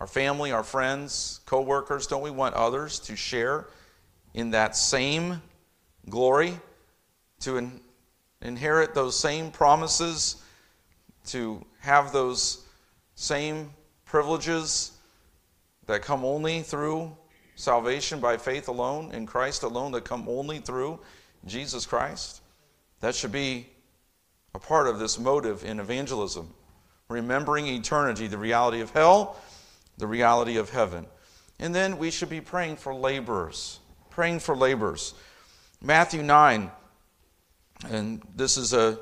Our 0.00 0.06
family, 0.06 0.50
our 0.50 0.64
friends, 0.64 1.40
co 1.44 1.60
workers, 1.60 2.06
don't 2.06 2.22
we 2.22 2.30
want 2.30 2.54
others 2.54 2.98
to 3.00 3.14
share 3.14 3.66
in 4.32 4.50
that 4.50 4.74
same 4.74 5.42
glory, 6.08 6.58
to 7.40 7.58
in, 7.58 7.80
inherit 8.40 8.94
those 8.94 9.18
same 9.18 9.50
promises, 9.50 10.42
to 11.26 11.64
have 11.80 12.12
those 12.12 12.64
same 13.14 13.70
privileges 14.06 14.92
that 15.86 16.00
come 16.00 16.24
only 16.24 16.62
through 16.62 17.14
salvation 17.54 18.20
by 18.20 18.38
faith 18.38 18.68
alone, 18.68 19.12
in 19.12 19.26
Christ 19.26 19.62
alone, 19.62 19.92
that 19.92 20.04
come 20.04 20.26
only 20.28 20.58
through 20.60 20.98
Jesus 21.44 21.84
Christ? 21.84 22.40
That 23.00 23.14
should 23.14 23.32
be 23.32 23.66
a 24.54 24.58
part 24.58 24.86
of 24.86 24.98
this 24.98 25.18
motive 25.18 25.62
in 25.62 25.78
evangelism. 25.78 26.48
Remembering 27.08 27.66
eternity, 27.66 28.28
the 28.28 28.38
reality 28.38 28.80
of 28.80 28.90
hell 28.90 29.36
the 30.00 30.06
reality 30.06 30.56
of 30.56 30.70
heaven. 30.70 31.06
And 31.58 31.74
then 31.74 31.98
we 31.98 32.10
should 32.10 32.30
be 32.30 32.40
praying 32.40 32.76
for 32.76 32.94
laborers, 32.94 33.78
praying 34.08 34.40
for 34.40 34.56
laborers. 34.56 35.14
Matthew 35.80 36.22
9, 36.22 36.70
and 37.88 38.22
this 38.34 38.56
is 38.56 38.72
a, 38.72 38.98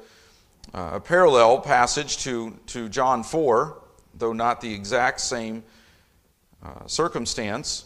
a 0.74 1.00
parallel 1.00 1.60
passage 1.60 2.18
to, 2.18 2.58
to 2.66 2.88
John 2.88 3.22
4, 3.22 3.80
though 4.14 4.32
not 4.32 4.60
the 4.60 4.74
exact 4.74 5.20
same 5.20 5.62
uh, 6.62 6.86
circumstance, 6.86 7.84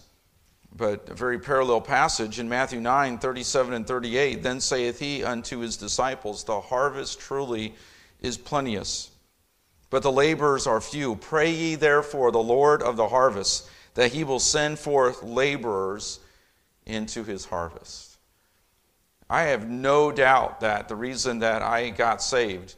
but 0.75 1.09
a 1.11 1.15
very 1.15 1.39
parallel 1.39 1.83
passage 1.83 2.39
in 2.39 2.49
Matthew 2.49 2.81
9, 2.81 3.19
37 3.19 3.75
and 3.75 3.87
38. 3.87 4.43
Then 4.43 4.61
saith 4.61 4.99
he 4.99 5.23
unto 5.23 5.59
his 5.59 5.77
disciples, 5.77 6.45
The 6.45 6.61
harvest 6.61 7.21
truly 7.21 7.75
is 8.23 8.39
plenteous 8.39 9.12
but 9.93 10.03
the 10.03 10.11
laborers 10.11 10.67
are 10.67 10.81
few. 10.81 11.17
Pray 11.17 11.51
ye 11.51 11.75
therefore 11.75 12.33
the 12.33 12.39
Lord 12.39 12.83
of 12.83 12.97
the 12.97 13.09
harvest 13.09 13.69
that 13.93 14.11
he 14.11 14.25
will 14.25 14.39
send 14.39 14.79
forth 14.79 15.23
laborers 15.23 16.19
into 16.87 17.23
his 17.25 17.45
harvest. 17.45 18.17
I 19.29 19.43
have 19.43 19.69
no 19.69 20.11
doubt 20.11 20.61
that 20.61 20.89
the 20.89 20.97
reason 20.97 21.41
that 21.41 21.61
I 21.61 21.91
got 21.91 22.23
saved, 22.23 22.75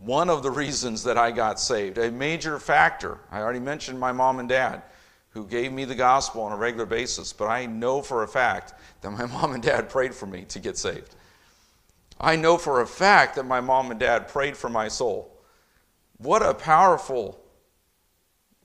one 0.00 0.28
of 0.28 0.42
the 0.42 0.50
reasons 0.62 1.02
that 1.04 1.16
I 1.16 1.30
got 1.30 1.58
saved, 1.58 1.96
a 1.96 2.10
major 2.10 2.58
factor, 2.58 3.16
I 3.30 3.40
already 3.40 3.58
mentioned 3.58 3.98
my 3.98 4.12
mom 4.12 4.38
and 4.38 4.48
dad 4.48 4.82
who 5.30 5.46
gave 5.46 5.72
me 5.72 5.86
the 5.86 5.94
gospel 5.94 6.42
on 6.42 6.52
a 6.52 6.56
regular 6.58 6.84
basis, 6.84 7.32
but 7.32 7.46
I 7.46 7.64
know 7.64 8.02
for 8.02 8.22
a 8.22 8.28
fact 8.28 8.74
that 9.00 9.10
my 9.12 9.24
mom 9.32 9.54
and 9.54 9.62
dad 9.62 9.88
prayed 9.88 10.14
for 10.14 10.26
me 10.26 10.44
to 10.48 10.58
get 10.58 10.76
saved. 10.76 11.14
I 12.20 12.36
know 12.36 12.58
for 12.58 12.82
a 12.82 12.86
fact 12.86 13.36
that 13.36 13.46
my 13.46 13.62
mom 13.62 13.90
and 13.90 13.98
dad 13.98 14.28
prayed 14.28 14.58
for 14.58 14.68
my 14.68 14.88
soul. 14.88 15.39
What 16.22 16.42
a 16.42 16.52
powerful 16.52 17.40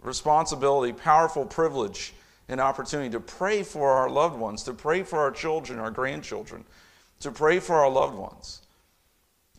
responsibility, 0.01 0.91
powerful 0.91 1.45
privilege 1.45 2.13
and 2.49 2.59
opportunity 2.59 3.09
to 3.11 3.21
pray 3.21 3.63
for 3.63 3.91
our 3.91 4.09
loved 4.09 4.37
ones, 4.37 4.63
to 4.63 4.73
pray 4.73 5.03
for 5.03 5.19
our 5.19 5.31
children, 5.31 5.79
our 5.79 5.89
grandchildren, 5.89 6.65
to 7.21 7.31
pray 7.31 7.59
for 7.59 7.75
our 7.75 7.89
loved 7.89 8.17
ones, 8.17 8.61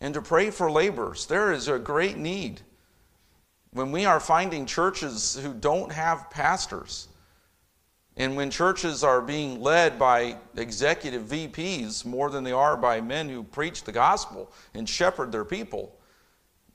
and 0.01 0.13
to 0.13 0.21
pray 0.21 0.51
for 0.51 0.71
laborers. 0.71 1.25
There 1.25 1.53
is 1.53 1.69
a 1.69 1.79
great 1.79 2.19
need. 2.19 2.61
When 3.71 3.93
we 3.93 4.05
are 4.05 4.21
finding 4.21 4.67
churches 4.67 5.39
who 5.43 5.55
don't 5.55 5.91
have 5.91 6.31
pastors, 6.31 7.09
and 8.19 8.37
when 8.37 8.51
churches 8.51 9.05
are 9.05 9.23
being 9.23 9.61
led 9.63 9.99
by 9.99 10.37
executive 10.55 11.25
VPs 11.25 12.05
more 12.05 12.29
than 12.29 12.45
they 12.45 12.53
are 12.53 12.77
by 12.77 13.01
men 13.01 13.31
who 13.31 13.43
preach 13.43 13.85
the 13.85 13.93
gospel 13.93 14.53
and 14.75 14.87
shepherd 14.87 15.33
their 15.33 15.45
people, 15.47 15.97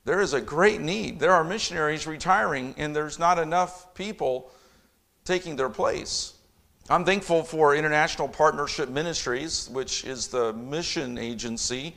there 0.06 0.22
is 0.22 0.34
a 0.34 0.42
great 0.42 0.82
need. 0.82 1.20
There 1.20 1.34
are 1.34 1.44
missionaries 1.44 2.08
retiring, 2.08 2.74
and 2.78 2.96
there's 2.96 3.20
not 3.20 3.38
enough 3.38 3.94
people 3.94 4.52
taking 5.26 5.56
their 5.56 5.70
place. 5.70 6.34
I'm 6.90 7.06
thankful 7.06 7.44
for 7.44 7.76
International 7.76 8.28
Partnership 8.28 8.90
Ministries, 8.90 9.70
which 9.70 10.04
is 10.04 10.28
the 10.28 10.54
mission 10.54 11.18
agency 11.18 11.96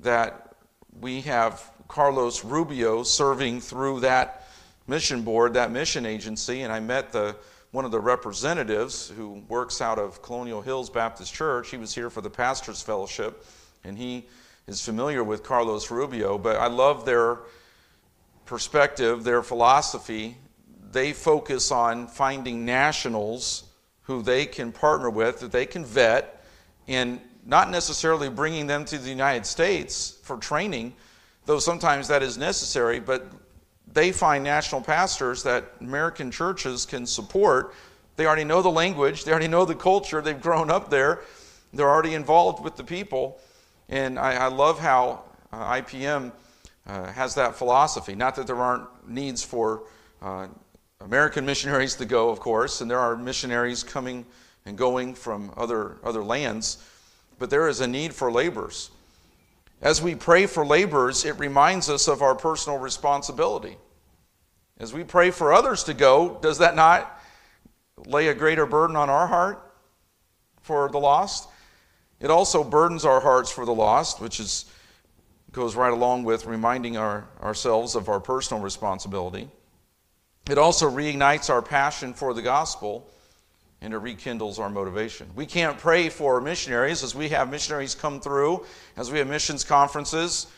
that 0.00 0.54
we 1.00 1.22
have 1.22 1.70
Carlos 1.88 2.44
Rubio 2.44 3.02
serving 3.02 3.60
through 3.60 4.00
that 4.00 4.46
mission 4.86 5.22
board, 5.22 5.54
that 5.54 5.70
mission 5.70 6.04
agency, 6.04 6.62
and 6.62 6.72
I 6.72 6.80
met 6.80 7.12
the 7.12 7.36
one 7.70 7.84
of 7.84 7.90
the 7.90 8.00
representatives 8.00 9.10
who 9.10 9.42
works 9.48 9.82
out 9.82 9.98
of 9.98 10.22
Colonial 10.22 10.62
Hills 10.62 10.88
Baptist 10.88 11.34
Church. 11.34 11.70
He 11.70 11.76
was 11.76 11.94
here 11.94 12.08
for 12.08 12.22
the 12.22 12.30
pastors 12.30 12.80
fellowship, 12.80 13.44
and 13.84 13.98
he 13.98 14.26
is 14.68 14.84
familiar 14.84 15.24
with 15.24 15.42
Carlos 15.42 15.90
Rubio, 15.90 16.36
but 16.36 16.56
I 16.56 16.66
love 16.66 17.06
their 17.06 17.38
perspective, 18.44 19.24
their 19.24 19.42
philosophy. 19.42 20.36
They 20.92 21.14
focus 21.14 21.72
on 21.72 22.06
finding 22.06 22.66
nationals 22.66 23.64
who 24.02 24.20
they 24.20 24.44
can 24.44 24.70
partner 24.70 25.08
with, 25.08 25.40
that 25.40 25.52
they 25.52 25.64
can 25.64 25.86
vet, 25.86 26.44
and 26.86 27.18
not 27.46 27.70
necessarily 27.70 28.28
bringing 28.28 28.66
them 28.66 28.84
to 28.84 28.98
the 28.98 29.08
United 29.08 29.46
States 29.46 30.18
for 30.22 30.36
training, 30.36 30.92
though 31.46 31.58
sometimes 31.58 32.08
that 32.08 32.22
is 32.22 32.36
necessary, 32.36 33.00
but 33.00 33.26
they 33.90 34.12
find 34.12 34.44
national 34.44 34.82
pastors 34.82 35.42
that 35.44 35.72
American 35.80 36.30
churches 36.30 36.84
can 36.84 37.06
support. 37.06 37.74
They 38.16 38.26
already 38.26 38.44
know 38.44 38.60
the 38.60 38.68
language, 38.68 39.24
they 39.24 39.30
already 39.30 39.48
know 39.48 39.64
the 39.64 39.74
culture, 39.74 40.20
they've 40.20 40.38
grown 40.38 40.70
up 40.70 40.90
there, 40.90 41.22
they're 41.72 41.88
already 41.88 42.12
involved 42.12 42.62
with 42.62 42.76
the 42.76 42.84
people. 42.84 43.40
And 43.88 44.18
I, 44.18 44.34
I 44.34 44.48
love 44.48 44.78
how 44.78 45.22
uh, 45.52 45.74
IPM 45.74 46.32
uh, 46.86 47.06
has 47.12 47.34
that 47.36 47.54
philosophy. 47.54 48.14
Not 48.14 48.36
that 48.36 48.46
there 48.46 48.56
aren't 48.56 49.08
needs 49.08 49.42
for 49.42 49.84
uh, 50.20 50.48
American 51.00 51.46
missionaries 51.46 51.94
to 51.96 52.04
go, 52.04 52.28
of 52.28 52.40
course, 52.40 52.80
and 52.80 52.90
there 52.90 52.98
are 52.98 53.16
missionaries 53.16 53.82
coming 53.82 54.26
and 54.66 54.76
going 54.76 55.14
from 55.14 55.52
other, 55.56 55.96
other 56.04 56.22
lands. 56.22 56.78
but 57.38 57.50
there 57.50 57.68
is 57.68 57.80
a 57.80 57.86
need 57.86 58.12
for 58.12 58.30
laborers. 58.30 58.90
As 59.80 60.02
we 60.02 60.16
pray 60.16 60.46
for 60.46 60.66
laborers, 60.66 61.24
it 61.24 61.38
reminds 61.38 61.88
us 61.88 62.08
of 62.08 62.20
our 62.20 62.34
personal 62.34 62.78
responsibility. 62.78 63.76
As 64.78 64.92
we 64.92 65.04
pray 65.04 65.30
for 65.30 65.52
others 65.52 65.84
to 65.84 65.94
go, 65.94 66.38
does 66.42 66.58
that 66.58 66.74
not 66.74 67.22
lay 68.06 68.28
a 68.28 68.34
greater 68.34 68.66
burden 68.66 68.96
on 68.96 69.08
our 69.08 69.28
heart 69.28 69.72
for 70.62 70.88
the 70.90 70.98
lost? 70.98 71.48
It 72.20 72.30
also 72.30 72.64
burdens 72.64 73.04
our 73.04 73.20
hearts 73.20 73.50
for 73.50 73.64
the 73.64 73.74
lost, 73.74 74.20
which 74.20 74.40
is, 74.40 74.64
goes 75.52 75.76
right 75.76 75.92
along 75.92 76.24
with 76.24 76.46
reminding 76.46 76.96
our, 76.96 77.26
ourselves 77.42 77.94
of 77.94 78.08
our 78.08 78.20
personal 78.20 78.62
responsibility. 78.62 79.48
It 80.50 80.58
also 80.58 80.90
reignites 80.90 81.50
our 81.50 81.62
passion 81.62 82.14
for 82.14 82.34
the 82.34 82.42
gospel 82.42 83.08
and 83.80 83.94
it 83.94 83.98
rekindles 83.98 84.58
our 84.58 84.68
motivation. 84.68 85.28
We 85.36 85.46
can't 85.46 85.78
pray 85.78 86.08
for 86.08 86.40
missionaries 86.40 87.04
as 87.04 87.14
we 87.14 87.28
have 87.28 87.50
missionaries 87.50 87.94
come 87.94 88.20
through, 88.20 88.64
as 88.96 89.12
we 89.12 89.18
have 89.18 89.28
missions 89.28 89.62
conferences, 89.62 90.48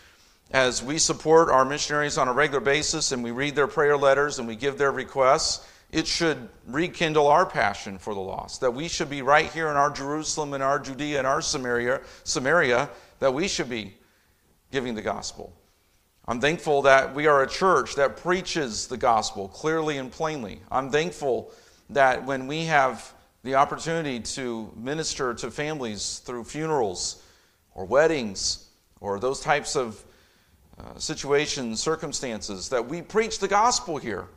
as 0.52 0.82
we 0.82 0.96
support 0.96 1.50
our 1.50 1.64
missionaries 1.64 2.16
on 2.16 2.28
a 2.28 2.32
regular 2.32 2.60
basis 2.60 3.12
and 3.12 3.22
we 3.22 3.30
read 3.30 3.54
their 3.54 3.66
prayer 3.66 3.96
letters 3.96 4.38
and 4.38 4.48
we 4.48 4.56
give 4.56 4.78
their 4.78 4.92
requests. 4.92 5.66
It 5.92 6.06
should 6.06 6.48
rekindle 6.66 7.26
our 7.26 7.44
passion 7.44 7.98
for 7.98 8.14
the 8.14 8.20
lost. 8.20 8.60
That 8.60 8.72
we 8.72 8.86
should 8.86 9.10
be 9.10 9.22
right 9.22 9.50
here 9.50 9.68
in 9.68 9.76
our 9.76 9.90
Jerusalem 9.90 10.54
and 10.54 10.62
our 10.62 10.78
Judea 10.78 11.18
and 11.18 11.26
our 11.26 11.42
Samaria, 11.42 12.00
Samaria, 12.22 12.88
that 13.18 13.34
we 13.34 13.48
should 13.48 13.68
be 13.68 13.94
giving 14.70 14.94
the 14.94 15.02
gospel. 15.02 15.52
I'm 16.28 16.40
thankful 16.40 16.82
that 16.82 17.12
we 17.12 17.26
are 17.26 17.42
a 17.42 17.48
church 17.48 17.96
that 17.96 18.16
preaches 18.16 18.86
the 18.86 18.96
gospel 18.96 19.48
clearly 19.48 19.98
and 19.98 20.12
plainly. 20.12 20.60
I'm 20.70 20.90
thankful 20.90 21.50
that 21.88 22.24
when 22.24 22.46
we 22.46 22.66
have 22.66 23.12
the 23.42 23.56
opportunity 23.56 24.20
to 24.20 24.72
minister 24.76 25.34
to 25.34 25.50
families 25.50 26.20
through 26.24 26.44
funerals 26.44 27.22
or 27.74 27.84
weddings 27.84 28.68
or 29.00 29.18
those 29.18 29.40
types 29.40 29.74
of 29.74 30.04
uh, 30.78 30.96
situations, 30.98 31.80
circumstances, 31.80 32.68
that 32.68 32.86
we 32.86 33.02
preach 33.02 33.38
the 33.38 33.48
gospel 33.48 33.96
here, 33.96 34.28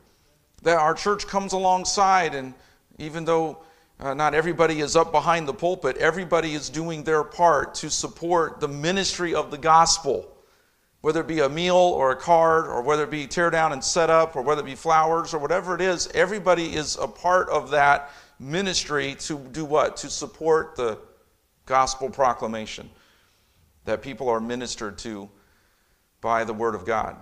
that 0.64 0.78
our 0.78 0.94
church 0.94 1.26
comes 1.26 1.52
alongside, 1.52 2.34
and 2.34 2.54
even 2.98 3.24
though 3.24 3.62
uh, 4.00 4.12
not 4.12 4.34
everybody 4.34 4.80
is 4.80 4.96
up 4.96 5.12
behind 5.12 5.46
the 5.46 5.54
pulpit, 5.54 5.96
everybody 5.98 6.54
is 6.54 6.68
doing 6.68 7.04
their 7.04 7.22
part 7.24 7.74
to 7.76 7.88
support 7.88 8.60
the 8.60 8.68
ministry 8.68 9.34
of 9.34 9.50
the 9.50 9.58
gospel 9.58 10.34
whether 11.04 11.20
it 11.20 11.26
be 11.26 11.40
a 11.40 11.48
meal 11.50 11.76
or 11.76 12.12
a 12.12 12.16
card, 12.16 12.66
or 12.66 12.80
whether 12.80 13.02
it 13.02 13.10
be 13.10 13.26
tear 13.26 13.50
down 13.50 13.74
and 13.74 13.84
set 13.84 14.08
up, 14.08 14.36
or 14.36 14.40
whether 14.40 14.62
it 14.62 14.64
be 14.64 14.74
flowers, 14.74 15.34
or 15.34 15.38
whatever 15.38 15.74
it 15.74 15.82
is, 15.82 16.08
everybody 16.14 16.74
is 16.74 16.96
a 16.96 17.06
part 17.06 17.46
of 17.50 17.70
that 17.70 18.10
ministry 18.40 19.14
to 19.16 19.36
do 19.52 19.66
what? 19.66 19.98
To 19.98 20.08
support 20.08 20.76
the 20.76 20.98
gospel 21.66 22.08
proclamation 22.08 22.88
that 23.84 24.00
people 24.00 24.30
are 24.30 24.40
ministered 24.40 24.96
to 24.96 25.28
by 26.22 26.42
the 26.42 26.54
Word 26.54 26.74
of 26.74 26.86
God. 26.86 27.16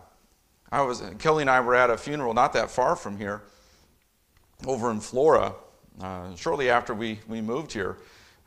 I 0.73 0.81
was 0.81 1.03
Kelly 1.19 1.43
and 1.43 1.51
I 1.51 1.61
were 1.61 1.75
at 1.75 1.91
a 1.91 1.99
funeral 1.99 2.33
not 2.33 2.55
that 2.55 2.71
far 2.71 2.97
from 2.97 3.19
here, 3.19 3.43
over 4.67 4.91
in 4.91 5.01
Flora, 5.01 5.55
uh, 6.01 6.35
shortly 6.35 6.71
after 6.71 6.95
we, 6.95 7.21
we 7.29 7.43
moved 7.43 7.73
here. 7.73 7.99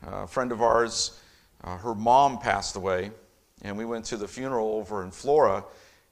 Uh, 0.04 0.24
a 0.24 0.26
friend 0.26 0.50
of 0.50 0.60
ours, 0.60 1.20
uh, 1.62 1.76
her 1.76 1.94
mom 1.94 2.40
passed 2.40 2.74
away, 2.74 3.12
and 3.62 3.78
we 3.78 3.84
went 3.84 4.04
to 4.06 4.16
the 4.16 4.26
funeral 4.26 4.72
over 4.72 5.04
in 5.04 5.12
Flora, 5.12 5.64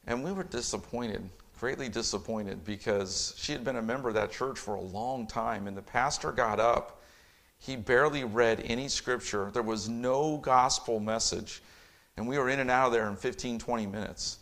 and 0.06 0.22
we 0.22 0.30
were 0.30 0.44
disappointed, 0.44 1.28
greatly 1.58 1.88
disappointed, 1.88 2.64
because 2.64 3.34
she 3.36 3.50
had 3.50 3.64
been 3.64 3.76
a 3.76 3.82
member 3.82 4.08
of 4.08 4.14
that 4.14 4.30
church 4.30 4.56
for 4.56 4.76
a 4.76 4.80
long 4.80 5.26
time, 5.26 5.66
and 5.66 5.76
the 5.76 5.82
pastor 5.82 6.30
got 6.30 6.60
up. 6.60 7.02
He 7.58 7.74
barely 7.74 8.22
read 8.22 8.62
any 8.64 8.86
scripture. 8.86 9.50
There 9.52 9.62
was 9.62 9.88
no 9.88 10.36
gospel 10.36 11.00
message. 11.00 11.60
And 12.16 12.28
we 12.28 12.38
were 12.38 12.50
in 12.50 12.60
and 12.60 12.70
out 12.70 12.86
of 12.86 12.92
there 12.92 13.08
in 13.08 13.16
15, 13.16 13.58
20 13.58 13.86
minutes. 13.86 14.38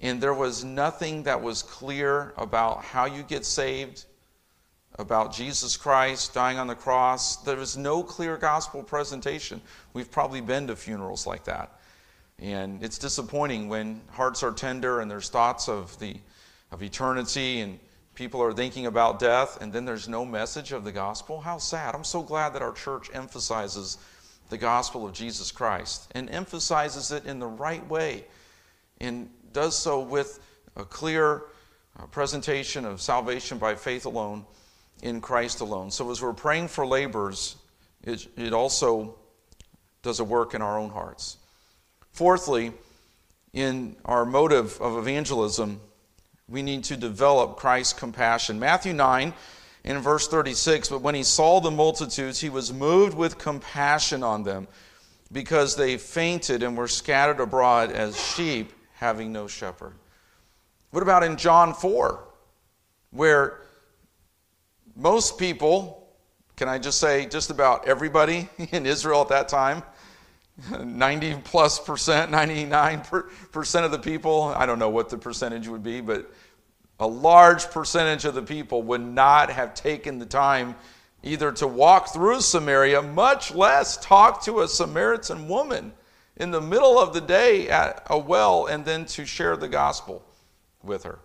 And 0.00 0.20
there 0.20 0.34
was 0.34 0.62
nothing 0.62 1.22
that 1.22 1.40
was 1.40 1.62
clear 1.62 2.34
about 2.36 2.84
how 2.84 3.06
you 3.06 3.22
get 3.22 3.46
saved, 3.46 4.04
about 4.98 5.32
Jesus 5.32 5.76
Christ 5.76 6.34
dying 6.34 6.58
on 6.58 6.66
the 6.66 6.74
cross. 6.74 7.36
There 7.36 7.56
was 7.56 7.76
no 7.76 8.02
clear 8.02 8.36
gospel 8.36 8.82
presentation. 8.82 9.60
We've 9.94 10.10
probably 10.10 10.40
been 10.40 10.66
to 10.66 10.76
funerals 10.76 11.26
like 11.26 11.44
that. 11.44 11.80
And 12.38 12.82
it's 12.82 12.98
disappointing 12.98 13.68
when 13.68 14.02
hearts 14.10 14.42
are 14.42 14.52
tender 14.52 15.00
and 15.00 15.10
there's 15.10 15.30
thoughts 15.30 15.68
of, 15.68 15.98
the, 15.98 16.16
of 16.70 16.82
eternity 16.82 17.60
and 17.60 17.78
people 18.14 18.42
are 18.42 18.52
thinking 18.52 18.86
about 18.86 19.18
death 19.18 19.58
and 19.62 19.72
then 19.72 19.86
there's 19.86 20.08
no 20.08 20.26
message 20.26 20.72
of 20.72 20.84
the 20.84 20.92
gospel. 20.92 21.40
How 21.40 21.56
sad. 21.56 21.94
I'm 21.94 22.04
so 22.04 22.22
glad 22.22 22.52
that 22.52 22.60
our 22.60 22.72
church 22.72 23.08
emphasizes 23.14 23.96
the 24.50 24.58
gospel 24.58 25.06
of 25.06 25.14
Jesus 25.14 25.50
Christ 25.50 26.12
and 26.14 26.28
emphasizes 26.28 27.10
it 27.10 27.24
in 27.24 27.38
the 27.38 27.46
right 27.46 27.86
way 27.88 28.26
and 29.00 29.28
does 29.56 29.74
so 29.74 30.00
with 30.00 30.38
a 30.76 30.84
clear 30.84 31.44
uh, 31.98 32.04
presentation 32.08 32.84
of 32.84 33.00
salvation 33.00 33.56
by 33.56 33.74
faith 33.74 34.04
alone 34.04 34.44
in 35.00 35.18
Christ 35.22 35.62
alone. 35.62 35.90
So 35.90 36.10
as 36.10 36.20
we're 36.20 36.34
praying 36.34 36.68
for 36.68 36.86
labors, 36.86 37.56
it, 38.04 38.26
it 38.36 38.52
also 38.52 39.16
does 40.02 40.20
a 40.20 40.24
work 40.24 40.52
in 40.52 40.60
our 40.60 40.78
own 40.78 40.90
hearts. 40.90 41.38
Fourthly, 42.12 42.70
in 43.54 43.96
our 44.04 44.26
motive 44.26 44.78
of 44.78 44.98
evangelism, 44.98 45.80
we 46.50 46.60
need 46.60 46.84
to 46.84 46.96
develop 46.98 47.56
Christ's 47.56 47.94
compassion. 47.94 48.60
Matthew 48.60 48.92
9 48.92 49.32
in 49.84 49.98
verse 50.00 50.28
36 50.28 50.90
But 50.90 51.00
when 51.00 51.14
he 51.14 51.22
saw 51.22 51.60
the 51.60 51.70
multitudes, 51.70 52.40
he 52.40 52.50
was 52.50 52.74
moved 52.74 53.16
with 53.16 53.38
compassion 53.38 54.22
on 54.22 54.42
them 54.42 54.68
because 55.32 55.76
they 55.76 55.96
fainted 55.96 56.62
and 56.62 56.76
were 56.76 56.88
scattered 56.88 57.40
abroad 57.40 57.90
as 57.90 58.22
sheep 58.22 58.74
having 58.96 59.32
no 59.32 59.46
shepherd. 59.46 59.94
What 60.90 61.02
about 61.02 61.22
in 61.22 61.36
John 61.36 61.74
4, 61.74 62.24
where 63.10 63.60
most 64.94 65.38
people, 65.38 66.08
can 66.56 66.68
I 66.68 66.78
just 66.78 66.98
say 66.98 67.26
just 67.26 67.50
about 67.50 67.86
everybody 67.86 68.48
in 68.72 68.86
Israel 68.86 69.20
at 69.22 69.28
that 69.28 69.48
time, 69.48 69.82
90 70.82 71.36
plus 71.44 71.78
percent, 71.78 72.30
99 72.30 73.02
percent 73.52 73.84
of 73.84 73.92
the 73.92 73.98
people, 73.98 74.54
I 74.56 74.64
don't 74.64 74.78
know 74.78 74.88
what 74.88 75.10
the 75.10 75.18
percentage 75.18 75.68
would 75.68 75.82
be, 75.82 76.00
but 76.00 76.32
a 76.98 77.06
large 77.06 77.70
percentage 77.70 78.24
of 78.24 78.34
the 78.34 78.42
people 78.42 78.82
would 78.84 79.02
not 79.02 79.50
have 79.50 79.74
taken 79.74 80.18
the 80.18 80.24
time 80.24 80.74
either 81.22 81.52
to 81.52 81.66
walk 81.66 82.12
through 82.12 82.40
Samaria, 82.40 83.02
much 83.02 83.54
less 83.54 83.98
talk 83.98 84.42
to 84.44 84.60
a 84.60 84.68
Samaritan 84.68 85.48
woman 85.48 85.92
in 86.36 86.50
the 86.50 86.60
middle 86.60 86.98
of 86.98 87.12
the 87.14 87.20
day 87.20 87.68
at 87.68 88.06
a 88.10 88.18
well 88.18 88.66
and 88.66 88.84
then 88.84 89.04
to 89.06 89.24
share 89.24 89.56
the 89.56 89.68
gospel 89.68 90.24
with 90.82 91.04
her. 91.04 91.18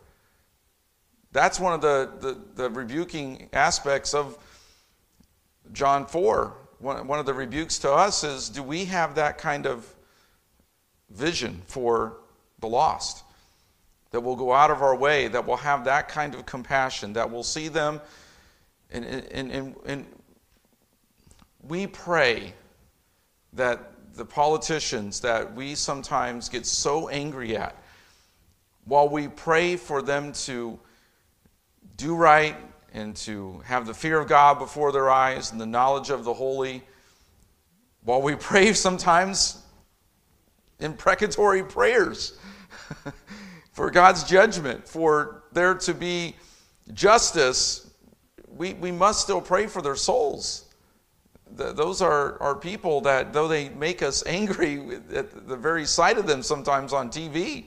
That's 1.31 1.59
one 1.59 1.73
of 1.73 1.81
the, 1.81 2.11
the, 2.19 2.37
the 2.55 2.69
rebuking 2.69 3.49
aspects 3.53 4.13
of 4.13 4.37
John 5.71 6.05
4 6.05 6.57
one, 6.81 7.07
one 7.07 7.19
of 7.19 7.25
the 7.25 7.33
rebukes 7.33 7.77
to 7.79 7.91
us 7.91 8.23
is 8.23 8.49
do 8.49 8.63
we 8.63 8.85
have 8.85 9.15
that 9.15 9.37
kind 9.37 9.65
of 9.65 9.93
vision 11.09 11.61
for 11.67 12.17
the 12.59 12.67
lost? 12.67 13.23
That 14.11 14.21
will 14.21 14.35
go 14.35 14.51
out 14.51 14.71
of 14.71 14.81
our 14.81 14.95
way, 14.95 15.29
that 15.29 15.45
will 15.45 15.57
have 15.57 15.85
that 15.85 16.09
kind 16.09 16.35
of 16.35 16.45
compassion, 16.45 17.13
that 17.13 17.31
will 17.31 17.43
see 17.43 17.69
them. 17.69 18.01
And, 18.89 19.05
and, 19.05 19.51
and, 19.51 19.75
and 19.85 20.05
we 21.61 21.87
pray 21.87 22.53
that 23.53 23.93
the 24.15 24.25
politicians 24.25 25.19
that 25.21 25.53
we 25.53 25.75
sometimes 25.75 26.49
get 26.49 26.65
so 26.65 27.09
angry 27.09 27.55
at, 27.55 27.75
while 28.85 29.07
we 29.07 29.27
pray 29.27 29.75
for 29.75 30.01
them 30.01 30.33
to 30.33 30.79
do 31.97 32.15
right, 32.15 32.55
and 32.93 33.15
to 33.15 33.61
have 33.65 33.85
the 33.85 33.93
fear 33.93 34.19
of 34.19 34.27
God 34.27 34.59
before 34.59 34.91
their 34.91 35.09
eyes 35.09 35.51
and 35.51 35.61
the 35.61 35.65
knowledge 35.65 36.09
of 36.09 36.23
the 36.23 36.33
holy. 36.33 36.83
While 38.03 38.21
we 38.21 38.35
pray 38.39 38.73
sometimes 38.73 39.63
imprecatory 40.79 41.63
prayers 41.63 42.37
for 43.71 43.91
God's 43.91 44.23
judgment, 44.23 44.87
for 44.87 45.43
there 45.51 45.75
to 45.75 45.93
be 45.93 46.35
justice, 46.93 47.89
we, 48.47 48.73
we 48.73 48.91
must 48.91 49.21
still 49.21 49.41
pray 49.41 49.67
for 49.67 49.81
their 49.81 49.95
souls. 49.95 50.70
The, 51.55 51.73
those 51.73 52.01
are, 52.01 52.41
are 52.41 52.55
people 52.55 53.01
that, 53.01 53.33
though 53.33 53.47
they 53.47 53.69
make 53.69 54.01
us 54.01 54.23
angry 54.25 54.99
at 55.13 55.47
the 55.47 55.57
very 55.57 55.85
sight 55.85 56.17
of 56.17 56.27
them 56.27 56.43
sometimes 56.43 56.93
on 56.93 57.09
TV, 57.09 57.65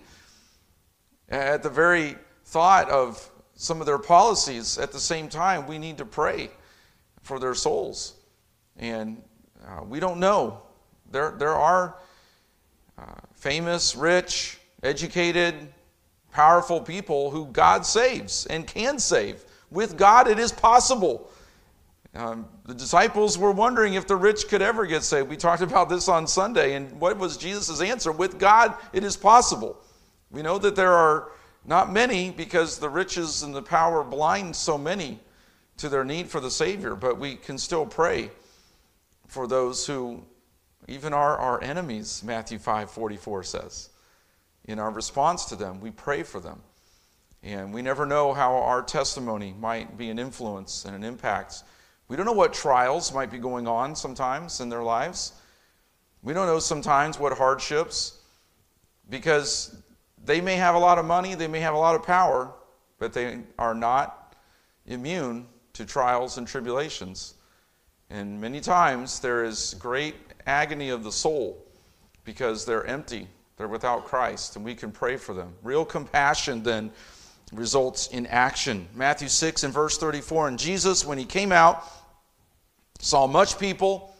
at 1.28 1.62
the 1.62 1.70
very 1.70 2.16
thought 2.44 2.88
of 2.90 3.30
some 3.56 3.80
of 3.80 3.86
their 3.86 3.98
policies, 3.98 4.78
at 4.78 4.92
the 4.92 5.00
same 5.00 5.28
time, 5.28 5.66
we 5.66 5.78
need 5.78 5.98
to 5.98 6.04
pray 6.04 6.50
for 7.22 7.38
their 7.38 7.54
souls. 7.54 8.14
And 8.76 9.22
uh, 9.66 9.82
we 9.84 10.00
don't 10.00 10.18
know. 10.18 10.62
There, 11.10 11.34
there 11.38 11.54
are 11.54 11.96
uh, 12.98 13.04
famous, 13.34 13.94
rich, 13.94 14.58
educated, 14.82 15.54
powerful 16.32 16.80
people 16.80 17.30
who 17.30 17.46
God 17.46 17.86
saves 17.86 18.46
and 18.46 18.66
can 18.66 18.98
save. 18.98 19.44
With 19.70 19.96
God, 19.96 20.28
it 20.28 20.38
is 20.38 20.52
possible. 20.52 21.30
Um, 22.14 22.46
the 22.64 22.74
disciples 22.74 23.36
were 23.36 23.50
wondering 23.50 23.94
if 23.94 24.06
the 24.06 24.14
rich 24.14 24.46
could 24.48 24.62
ever 24.62 24.86
get 24.86 25.02
saved. 25.02 25.28
We 25.28 25.36
talked 25.36 25.62
about 25.62 25.88
this 25.88 26.08
on 26.08 26.26
Sunday, 26.28 26.74
and 26.74 27.00
what 27.00 27.18
was 27.18 27.36
Jesus' 27.36 27.80
answer? 27.80 28.12
With 28.12 28.38
God, 28.38 28.76
it 28.92 29.02
is 29.02 29.16
possible. 29.16 29.80
We 30.30 30.42
know 30.42 30.58
that 30.58 30.76
there 30.76 30.92
are 30.92 31.32
not 31.64 31.92
many 31.92 32.30
because 32.30 32.78
the 32.78 32.88
riches 32.88 33.42
and 33.42 33.54
the 33.54 33.62
power 33.62 34.04
blind 34.04 34.54
so 34.54 34.78
many 34.78 35.18
to 35.78 35.88
their 35.88 36.04
need 36.04 36.28
for 36.28 36.38
the 36.38 36.50
Savior, 36.50 36.94
but 36.94 37.18
we 37.18 37.34
can 37.34 37.58
still 37.58 37.84
pray 37.84 38.30
for 39.26 39.48
those 39.48 39.86
who 39.86 40.22
even 40.86 41.12
are 41.12 41.36
our 41.38 41.62
enemies, 41.64 42.22
Matthew 42.24 42.58
5 42.58 42.90
44 42.90 43.42
says. 43.42 43.90
In 44.66 44.78
our 44.78 44.90
response 44.90 45.46
to 45.46 45.56
them, 45.56 45.80
we 45.80 45.90
pray 45.90 46.22
for 46.22 46.38
them. 46.38 46.60
And 47.42 47.74
we 47.74 47.82
never 47.82 48.06
know 48.06 48.32
how 48.32 48.54
our 48.54 48.82
testimony 48.82 49.54
might 49.58 49.98
be 49.98 50.08
an 50.10 50.18
influence 50.18 50.84
and 50.84 50.94
an 50.94 51.04
impact 51.04 51.64
we 52.08 52.16
don't 52.16 52.26
know 52.26 52.32
what 52.32 52.52
trials 52.52 53.12
might 53.12 53.30
be 53.30 53.38
going 53.38 53.66
on 53.66 53.96
sometimes 53.96 54.60
in 54.60 54.68
their 54.68 54.82
lives. 54.82 55.32
We 56.22 56.32
don't 56.34 56.46
know 56.46 56.58
sometimes 56.58 57.18
what 57.18 57.36
hardships, 57.36 58.20
because 59.10 59.76
they 60.24 60.40
may 60.40 60.56
have 60.56 60.74
a 60.74 60.78
lot 60.78 60.98
of 60.98 61.04
money, 61.04 61.34
they 61.34 61.48
may 61.48 61.60
have 61.60 61.74
a 61.74 61.78
lot 61.78 61.94
of 61.94 62.02
power, 62.02 62.52
but 62.98 63.12
they 63.12 63.40
are 63.58 63.74
not 63.74 64.34
immune 64.86 65.46
to 65.74 65.84
trials 65.84 66.38
and 66.38 66.46
tribulations. 66.46 67.34
And 68.10 68.40
many 68.40 68.60
times 68.60 69.20
there 69.20 69.44
is 69.44 69.74
great 69.78 70.14
agony 70.46 70.90
of 70.90 71.04
the 71.04 71.12
soul 71.12 71.64
because 72.24 72.64
they're 72.64 72.86
empty, 72.86 73.28
they're 73.56 73.68
without 73.68 74.04
Christ, 74.04 74.56
and 74.56 74.64
we 74.64 74.74
can 74.74 74.92
pray 74.92 75.16
for 75.16 75.34
them. 75.34 75.54
Real 75.62 75.84
compassion 75.84 76.62
then 76.62 76.90
results 77.52 78.08
in 78.08 78.26
action. 78.26 78.88
Matthew 78.94 79.28
6 79.28 79.64
and 79.64 79.72
verse 79.72 79.98
34 79.98 80.48
And 80.48 80.58
Jesus, 80.58 81.04
when 81.04 81.18
he 81.18 81.24
came 81.24 81.52
out, 81.52 81.84
saw 82.98 83.26
much 83.26 83.58
people, 83.58 84.14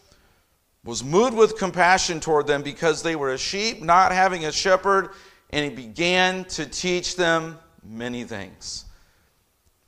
was 0.83 1.03
moved 1.03 1.35
with 1.35 1.57
compassion 1.57 2.19
toward 2.19 2.47
them 2.47 2.61
because 2.61 3.01
they 3.01 3.15
were 3.15 3.33
a 3.33 3.37
sheep, 3.37 3.81
not 3.81 4.11
having 4.11 4.45
a 4.45 4.51
shepherd, 4.51 5.09
and 5.49 5.63
he 5.63 5.75
began 5.75 6.45
to 6.45 6.65
teach 6.65 7.15
them 7.15 7.57
many 7.83 8.23
things. 8.23 8.85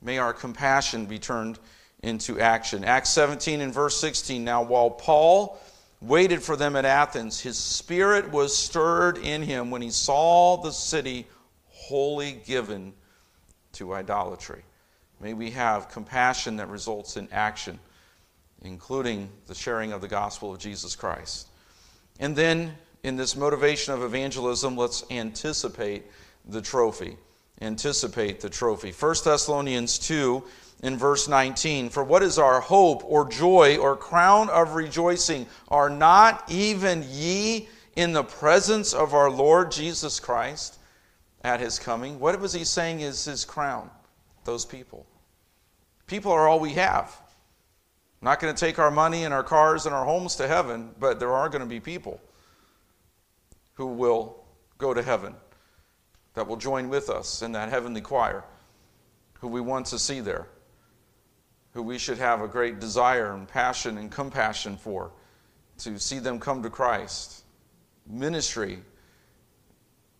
May 0.02 0.18
our 0.18 0.32
compassion 0.32 1.06
be 1.06 1.18
turned 1.18 1.58
into 2.02 2.40
action. 2.40 2.84
Acts 2.84 3.10
17 3.10 3.60
and 3.60 3.72
verse 3.72 4.00
16. 4.00 4.44
Now, 4.44 4.62
while 4.62 4.90
Paul 4.90 5.60
waited 6.00 6.42
for 6.42 6.56
them 6.56 6.76
at 6.76 6.84
Athens, 6.84 7.40
his 7.40 7.58
spirit 7.58 8.30
was 8.30 8.56
stirred 8.56 9.18
in 9.18 9.42
him 9.42 9.70
when 9.70 9.82
he 9.82 9.90
saw 9.90 10.56
the 10.56 10.70
city 10.70 11.26
wholly 11.66 12.40
given 12.46 12.92
to 13.72 13.94
idolatry. 13.94 14.62
May 15.20 15.34
we 15.34 15.50
have 15.50 15.88
compassion 15.88 16.56
that 16.56 16.68
results 16.68 17.16
in 17.16 17.28
action, 17.32 17.78
including 18.62 19.28
the 19.46 19.54
sharing 19.54 19.92
of 19.92 20.00
the 20.00 20.08
gospel 20.08 20.52
of 20.52 20.58
Jesus 20.58 20.94
Christ. 20.94 21.48
And 22.20 22.34
then, 22.34 22.74
in 23.02 23.16
this 23.16 23.36
motivation 23.36 23.94
of 23.94 24.02
evangelism, 24.02 24.76
let's 24.76 25.04
anticipate 25.10 26.04
the 26.48 26.62
trophy. 26.62 27.16
Anticipate 27.60 28.40
the 28.40 28.50
trophy. 28.50 28.92
1 28.92 29.14
Thessalonians 29.24 29.98
2 29.98 30.42
in 30.82 30.96
verse 30.96 31.28
19 31.28 31.90
For 31.90 32.04
what 32.04 32.22
is 32.22 32.38
our 32.38 32.60
hope 32.60 33.02
or 33.04 33.28
joy 33.28 33.76
or 33.76 33.96
crown 33.96 34.48
of 34.50 34.74
rejoicing? 34.74 35.46
Are 35.68 35.90
not 35.90 36.44
even 36.48 37.04
ye 37.10 37.68
in 37.96 38.12
the 38.12 38.22
presence 38.22 38.94
of 38.94 39.14
our 39.14 39.30
Lord 39.30 39.72
Jesus 39.72 40.20
Christ? 40.20 40.77
At 41.48 41.60
his 41.60 41.78
coming. 41.78 42.20
What 42.20 42.38
was 42.38 42.52
he 42.52 42.64
saying 42.64 43.00
is 43.00 43.24
his 43.24 43.46
crown? 43.46 43.90
Those 44.44 44.66
people. 44.66 45.06
People 46.06 46.30
are 46.30 46.46
all 46.46 46.60
we 46.60 46.74
have. 46.74 47.18
I'm 48.20 48.26
not 48.26 48.38
going 48.38 48.54
to 48.54 48.60
take 48.60 48.78
our 48.78 48.90
money 48.90 49.24
and 49.24 49.32
our 49.32 49.42
cars 49.42 49.86
and 49.86 49.94
our 49.94 50.04
homes 50.04 50.36
to 50.36 50.46
heaven, 50.46 50.90
but 51.00 51.18
there 51.18 51.32
are 51.32 51.48
going 51.48 51.62
to 51.62 51.66
be 51.66 51.80
people 51.80 52.20
who 53.74 53.86
will 53.86 54.44
go 54.76 54.92
to 54.92 55.02
heaven 55.02 55.34
that 56.34 56.46
will 56.46 56.56
join 56.56 56.90
with 56.90 57.08
us 57.08 57.40
in 57.40 57.52
that 57.52 57.70
heavenly 57.70 58.02
choir, 58.02 58.44
who 59.40 59.48
we 59.48 59.60
want 59.60 59.86
to 59.86 59.98
see 59.98 60.20
there, 60.20 60.48
who 61.72 61.82
we 61.82 61.96
should 61.96 62.18
have 62.18 62.42
a 62.42 62.48
great 62.48 62.78
desire 62.78 63.32
and 63.32 63.48
passion 63.48 63.96
and 63.96 64.10
compassion 64.10 64.76
for, 64.76 65.12
to 65.78 65.98
see 65.98 66.18
them 66.18 66.38
come 66.38 66.62
to 66.62 66.70
Christ. 66.70 67.44
Ministry 68.06 68.80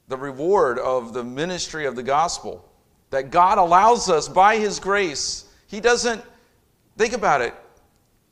the 0.08 0.16
reward 0.16 0.78
of 0.78 1.12
the 1.12 1.22
ministry 1.22 1.86
of 1.86 1.94
the 1.94 2.02
gospel. 2.02 2.64
That 3.10 3.30
God 3.30 3.58
allows 3.58 4.10
us 4.10 4.28
by 4.28 4.56
His 4.56 4.80
grace. 4.80 5.44
He 5.66 5.80
doesn't, 5.80 6.22
think 6.96 7.12
about 7.12 7.40
it, 7.40 7.54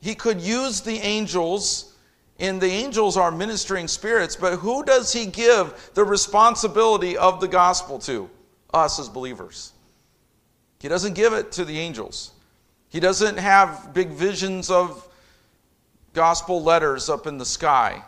He 0.01 0.15
could 0.15 0.41
use 0.41 0.81
the 0.81 0.97
angels, 0.97 1.95
and 2.39 2.59
the 2.59 2.67
angels 2.67 3.17
are 3.17 3.31
ministering 3.31 3.87
spirits, 3.87 4.35
but 4.35 4.57
who 4.57 4.83
does 4.83 5.13
He 5.13 5.25
give 5.25 5.91
the 5.93 6.03
responsibility 6.03 7.17
of 7.17 7.39
the 7.39 7.47
gospel 7.47 7.99
to? 7.99 8.29
Us 8.73 8.99
as 8.99 9.07
believers. 9.07 9.71
He 10.79 10.87
doesn't 10.87 11.13
give 11.13 11.33
it 11.33 11.51
to 11.53 11.65
the 11.65 11.79
angels. 11.79 12.31
He 12.89 12.99
doesn't 12.99 13.37
have 13.37 13.93
big 13.93 14.09
visions 14.09 14.69
of 14.69 15.07
gospel 16.13 16.61
letters 16.61 17.09
up 17.09 17.27
in 17.27 17.37
the 17.37 17.45
sky. 17.45 18.03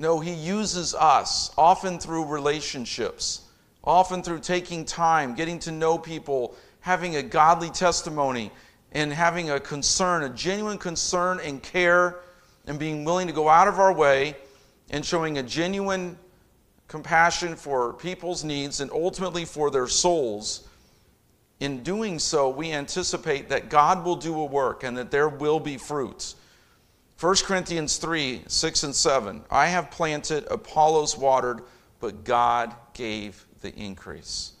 No, 0.00 0.18
He 0.18 0.32
uses 0.32 0.94
us, 0.94 1.50
often 1.58 1.98
through 1.98 2.24
relationships, 2.24 3.42
often 3.84 4.22
through 4.22 4.40
taking 4.40 4.86
time, 4.86 5.34
getting 5.34 5.58
to 5.58 5.70
know 5.70 5.98
people, 5.98 6.56
having 6.80 7.16
a 7.16 7.22
godly 7.22 7.68
testimony, 7.68 8.50
and 8.92 9.12
having 9.12 9.50
a 9.50 9.60
concern, 9.60 10.22
a 10.22 10.30
genuine 10.30 10.78
concern 10.78 11.38
and 11.44 11.62
care, 11.62 12.20
and 12.66 12.78
being 12.78 13.04
willing 13.04 13.26
to 13.26 13.34
go 13.34 13.46
out 13.46 13.68
of 13.68 13.78
our 13.78 13.92
way 13.92 14.38
and 14.88 15.04
showing 15.04 15.36
a 15.36 15.42
genuine 15.42 16.18
compassion 16.88 17.54
for 17.54 17.92
people's 17.92 18.42
needs 18.42 18.80
and 18.80 18.90
ultimately 18.92 19.44
for 19.44 19.70
their 19.70 19.86
souls. 19.86 20.66
In 21.60 21.82
doing 21.82 22.18
so, 22.18 22.48
we 22.48 22.72
anticipate 22.72 23.50
that 23.50 23.68
God 23.68 24.02
will 24.02 24.16
do 24.16 24.40
a 24.40 24.46
work 24.46 24.82
and 24.82 24.96
that 24.96 25.10
there 25.10 25.28
will 25.28 25.60
be 25.60 25.76
fruits. 25.76 26.36
1 27.20 27.34
Corinthians 27.44 27.98
3 27.98 28.44
6 28.46 28.82
and 28.82 28.94
7. 28.94 29.42
I 29.50 29.66
have 29.66 29.90
planted, 29.90 30.46
Apollos 30.50 31.18
watered, 31.18 31.60
but 32.00 32.24
God 32.24 32.74
gave 32.94 33.46
the 33.60 33.74
increase. 33.74 34.52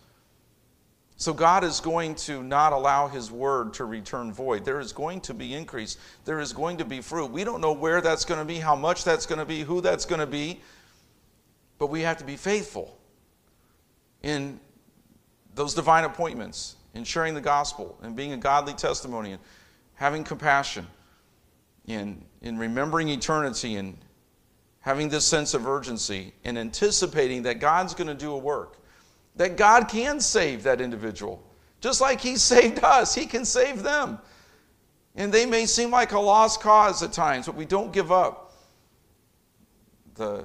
So 1.16 1.32
God 1.32 1.64
is 1.64 1.80
going 1.80 2.14
to 2.16 2.42
not 2.42 2.74
allow 2.74 3.08
his 3.08 3.30
word 3.30 3.74
to 3.74 3.86
return 3.86 4.30
void. 4.30 4.64
There 4.66 4.80
is 4.80 4.92
going 4.92 5.22
to 5.22 5.34
be 5.34 5.54
increase. 5.54 5.96
There 6.26 6.38
is 6.38 6.52
going 6.52 6.78
to 6.78 6.84
be 6.84 7.00
fruit. 7.00 7.30
We 7.30 7.44
don't 7.44 7.62
know 7.62 7.72
where 7.72 8.02
that's 8.02 8.26
going 8.26 8.40
to 8.40 8.46
be, 8.46 8.58
how 8.58 8.76
much 8.76 9.04
that's 9.04 9.24
going 9.24 9.38
to 9.38 9.46
be, 9.46 9.62
who 9.62 9.80
that's 9.80 10.04
going 10.04 10.20
to 10.20 10.26
be, 10.26 10.60
but 11.78 11.86
we 11.88 12.02
have 12.02 12.18
to 12.18 12.24
be 12.24 12.36
faithful 12.36 12.98
in 14.22 14.60
those 15.54 15.72
divine 15.72 16.04
appointments, 16.04 16.76
in 16.94 17.04
sharing 17.04 17.32
the 17.32 17.40
gospel, 17.40 17.98
and 18.02 18.14
being 18.14 18.32
a 18.32 18.36
godly 18.36 18.74
testimony, 18.74 19.32
and 19.32 19.40
having 19.94 20.24
compassion 20.24 20.86
in, 21.86 22.24
in 22.42 22.58
remembering 22.58 23.08
eternity 23.08 23.76
and 23.76 23.96
having 24.80 25.08
this 25.08 25.26
sense 25.26 25.54
of 25.54 25.66
urgency 25.66 26.32
and 26.44 26.58
anticipating 26.58 27.42
that 27.42 27.60
God's 27.60 27.94
going 27.94 28.08
to 28.08 28.14
do 28.14 28.32
a 28.32 28.38
work, 28.38 28.78
that 29.36 29.56
God 29.56 29.88
can 29.88 30.20
save 30.20 30.62
that 30.62 30.80
individual. 30.80 31.42
Just 31.80 32.00
like 32.00 32.20
He 32.20 32.36
saved 32.36 32.82
us, 32.82 33.14
He 33.14 33.26
can 33.26 33.44
save 33.44 33.82
them. 33.82 34.18
And 35.16 35.32
they 35.32 35.44
may 35.44 35.66
seem 35.66 35.90
like 35.90 36.12
a 36.12 36.18
lost 36.18 36.60
cause 36.60 37.02
at 37.02 37.12
times, 37.12 37.46
but 37.46 37.56
we 37.56 37.64
don't 37.64 37.92
give 37.92 38.12
up. 38.12 38.54
The 40.14 40.44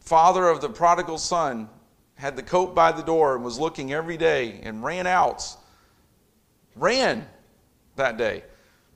father 0.00 0.48
of 0.48 0.60
the 0.60 0.68
prodigal 0.68 1.18
son 1.18 1.68
had 2.14 2.36
the 2.36 2.42
coat 2.42 2.74
by 2.74 2.92
the 2.92 3.02
door 3.02 3.34
and 3.34 3.44
was 3.44 3.58
looking 3.58 3.92
every 3.92 4.16
day 4.16 4.60
and 4.62 4.82
ran 4.82 5.06
out. 5.06 5.44
Ran 6.74 7.26
that 7.96 8.16
day 8.16 8.44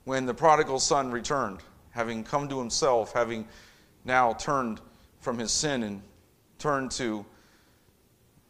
when 0.07 0.25
the 0.25 0.33
prodigal 0.33 0.79
son 0.79 1.11
returned, 1.11 1.59
having 1.91 2.23
come 2.23 2.47
to 2.47 2.57
himself, 2.57 3.11
having 3.11 3.45
now 4.05 4.31
turned 4.31 4.79
from 5.19 5.37
his 5.37 5.51
sin 5.51 5.83
and 5.83 6.01
turned 6.59 6.89
to, 6.89 7.25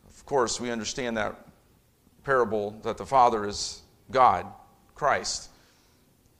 of 0.07 0.23
course, 0.27 0.61
we 0.61 0.69
understand 0.69 1.17
that 1.17 1.47
parable 2.23 2.79
that 2.83 2.95
the 2.95 3.05
Father 3.05 3.47
is 3.47 3.81
God, 4.11 4.45
Christ. 4.93 5.49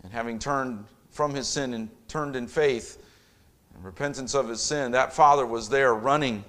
And 0.04 0.14
having 0.14 0.38
turned 0.38 0.86
from 1.10 1.34
his 1.34 1.48
sin 1.48 1.74
and 1.74 1.90
turned 2.08 2.36
in 2.36 2.46
faith 2.46 3.04
and 3.74 3.84
repentance 3.84 4.36
of 4.36 4.48
his 4.48 4.62
sin, 4.62 4.92
that 4.92 5.14
Father 5.14 5.48
was 5.48 5.68
there 5.68 5.96
running, 5.96 6.46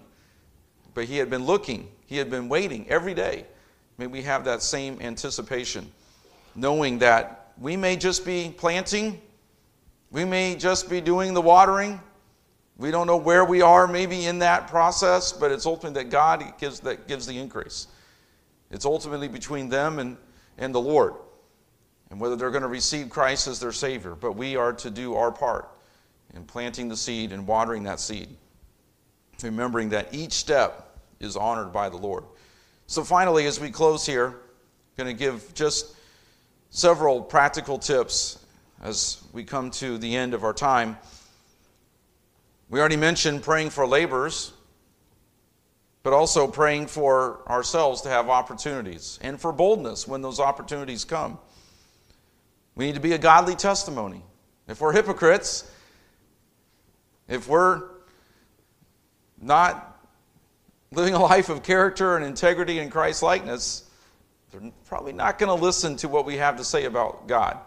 but 0.92 1.06
he 1.06 1.16
had 1.16 1.30
been 1.30 1.46
looking, 1.46 1.88
he 2.04 2.18
had 2.18 2.28
been 2.28 2.50
waiting 2.50 2.86
every 2.90 3.14
day. 3.14 3.46
May 3.96 4.08
we 4.08 4.20
have 4.24 4.44
that 4.44 4.60
same 4.60 5.00
anticipation, 5.00 5.90
knowing 6.54 6.98
that 6.98 7.37
we 7.60 7.76
may 7.76 7.96
just 7.96 8.24
be 8.24 8.54
planting, 8.56 9.20
we 10.10 10.24
may 10.24 10.54
just 10.54 10.88
be 10.88 11.00
doing 11.00 11.34
the 11.34 11.42
watering. 11.42 12.00
We 12.76 12.92
don't 12.92 13.08
know 13.08 13.16
where 13.16 13.44
we 13.44 13.60
are 13.60 13.88
maybe 13.88 14.26
in 14.26 14.38
that 14.38 14.68
process, 14.68 15.32
but 15.32 15.50
it's 15.50 15.66
ultimately 15.66 16.04
that 16.04 16.10
God 16.10 16.44
gives, 16.58 16.80
that 16.80 17.08
gives 17.08 17.26
the 17.26 17.36
increase. 17.36 17.88
It's 18.70 18.84
ultimately 18.84 19.26
between 19.26 19.68
them 19.68 19.98
and, 19.98 20.16
and 20.58 20.74
the 20.74 20.80
Lord. 20.80 21.14
and 22.10 22.20
whether 22.20 22.36
they're 22.36 22.50
going 22.50 22.62
to 22.62 22.68
receive 22.68 23.10
Christ 23.10 23.48
as 23.48 23.60
their 23.60 23.72
Savior. 23.72 24.14
But 24.14 24.32
we 24.32 24.56
are 24.56 24.72
to 24.74 24.90
do 24.90 25.14
our 25.14 25.30
part 25.30 25.68
in 26.34 26.44
planting 26.44 26.88
the 26.88 26.96
seed 26.96 27.32
and 27.32 27.46
watering 27.46 27.82
that 27.84 28.00
seed, 28.00 28.28
remembering 29.42 29.90
that 29.90 30.14
each 30.14 30.32
step 30.32 30.98
is 31.20 31.36
honored 31.36 31.72
by 31.72 31.88
the 31.88 31.96
Lord. 31.96 32.24
So, 32.86 33.04
finally, 33.04 33.46
as 33.46 33.60
we 33.60 33.70
close 33.70 34.06
here, 34.06 34.28
I'm 34.28 35.04
going 35.04 35.14
to 35.14 35.18
give 35.18 35.52
just 35.54 35.94
several 36.70 37.22
practical 37.22 37.78
tips 37.78 38.44
as 38.82 39.22
we 39.32 39.44
come 39.44 39.70
to 39.72 39.98
the 39.98 40.16
end 40.16 40.34
of 40.34 40.44
our 40.44 40.52
time. 40.52 40.98
We 42.68 42.80
already 42.80 42.96
mentioned 42.96 43.42
praying 43.42 43.70
for 43.70 43.86
laborers, 43.86 44.52
but 46.02 46.12
also 46.12 46.46
praying 46.46 46.86
for 46.86 47.40
ourselves 47.48 48.02
to 48.02 48.08
have 48.08 48.28
opportunities 48.28 49.18
and 49.22 49.40
for 49.40 49.52
boldness 49.52 50.06
when 50.06 50.22
those 50.22 50.38
opportunities 50.38 51.04
come. 51.04 51.38
We 52.74 52.86
need 52.86 52.94
to 52.94 53.00
be 53.00 53.12
a 53.12 53.18
godly 53.18 53.56
testimony. 53.56 54.22
If 54.68 54.80
we're 54.80 54.92
hypocrites, 54.92 55.68
if 57.26 57.48
we're 57.48 57.82
not 59.40 59.98
living 60.92 61.14
a 61.14 61.18
life 61.18 61.48
of 61.48 61.62
character 61.62 62.16
and 62.16 62.24
integrity 62.24 62.78
and 62.78 62.90
Christ 62.90 63.22
likeness, 63.22 63.87
they're 64.50 64.72
probably 64.86 65.12
not 65.12 65.38
going 65.38 65.56
to 65.56 65.62
listen 65.64 65.96
to 65.96 66.08
what 66.08 66.24
we 66.24 66.36
have 66.36 66.56
to 66.56 66.64
say 66.64 66.84
about 66.84 67.26
God. 67.26 67.58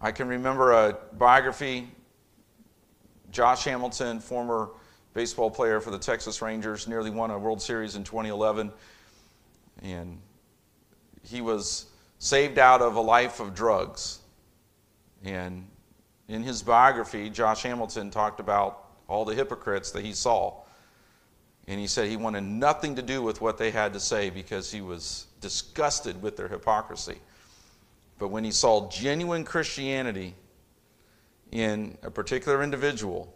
I 0.00 0.12
can 0.12 0.28
remember 0.28 0.72
a 0.72 0.96
biography, 1.12 1.88
Josh 3.30 3.64
Hamilton, 3.64 4.20
former 4.20 4.70
baseball 5.12 5.50
player 5.50 5.80
for 5.80 5.90
the 5.90 5.98
Texas 5.98 6.40
Rangers, 6.40 6.88
nearly 6.88 7.10
won 7.10 7.30
a 7.30 7.38
World 7.38 7.60
Series 7.60 7.96
in 7.96 8.04
2011. 8.04 8.72
And 9.82 10.18
he 11.22 11.42
was 11.42 11.86
saved 12.18 12.58
out 12.58 12.80
of 12.80 12.96
a 12.96 13.00
life 13.00 13.40
of 13.40 13.54
drugs. 13.54 14.20
And 15.22 15.66
in 16.28 16.42
his 16.42 16.62
biography, 16.62 17.28
Josh 17.28 17.62
Hamilton 17.62 18.10
talked 18.10 18.40
about 18.40 18.86
all 19.06 19.26
the 19.26 19.34
hypocrites 19.34 19.90
that 19.90 20.04
he 20.04 20.14
saw. 20.14 20.62
And 21.66 21.78
he 21.78 21.86
said 21.86 22.08
he 22.08 22.16
wanted 22.16 22.44
nothing 22.44 22.96
to 22.96 23.02
do 23.02 23.22
with 23.22 23.42
what 23.42 23.58
they 23.58 23.70
had 23.70 23.92
to 23.92 24.00
say 24.00 24.30
because 24.30 24.72
he 24.72 24.80
was 24.80 25.26
disgusted 25.40 26.22
with 26.22 26.36
their 26.36 26.48
hypocrisy. 26.48 27.18
But 28.18 28.28
when 28.28 28.44
he 28.44 28.50
saw 28.50 28.88
genuine 28.88 29.44
Christianity 29.44 30.34
in 31.50 31.96
a 32.02 32.10
particular 32.10 32.62
individual, 32.62 33.34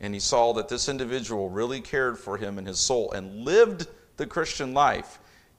and 0.00 0.14
he 0.14 0.20
saw 0.20 0.52
that 0.54 0.68
this 0.68 0.88
individual 0.88 1.48
really 1.50 1.80
cared 1.80 2.18
for 2.18 2.36
him 2.36 2.58
and 2.58 2.66
his 2.66 2.78
soul 2.78 3.12
and 3.12 3.44
lived 3.44 3.86
the 4.16 4.26
Christian 4.26 4.74
life, 4.74 5.18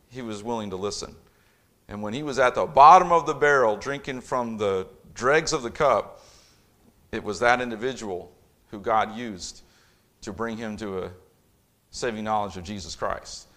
he 0.10 0.22
was 0.22 0.44
willing 0.44 0.72
to 0.72 0.76
listen. 0.76 1.16
And 1.88 2.02
when 2.02 2.14
he 2.14 2.24
was 2.24 2.40
at 2.40 2.56
the 2.56 2.66
bottom 2.66 3.12
of 3.12 3.26
the 3.26 3.34
barrel 3.34 3.78
drinking 3.78 4.22
from 4.22 4.58
the 4.58 4.88
dregs 5.14 5.54
of 5.54 5.64
the 5.64 5.72
cup, 5.72 6.24
it 7.12 7.24
was 7.24 7.40
that 7.40 7.62
individual 7.62 8.32
who 8.72 8.80
God 8.80 9.16
used 9.16 9.62
to 10.22 10.34
bring 10.34 10.58
him 10.58 10.76
to 10.78 11.04
a 11.04 11.12
saving 11.92 12.24
knowledge 12.24 12.58
of 12.58 12.64
Jesus 12.64 12.96
Christ. 12.96 13.48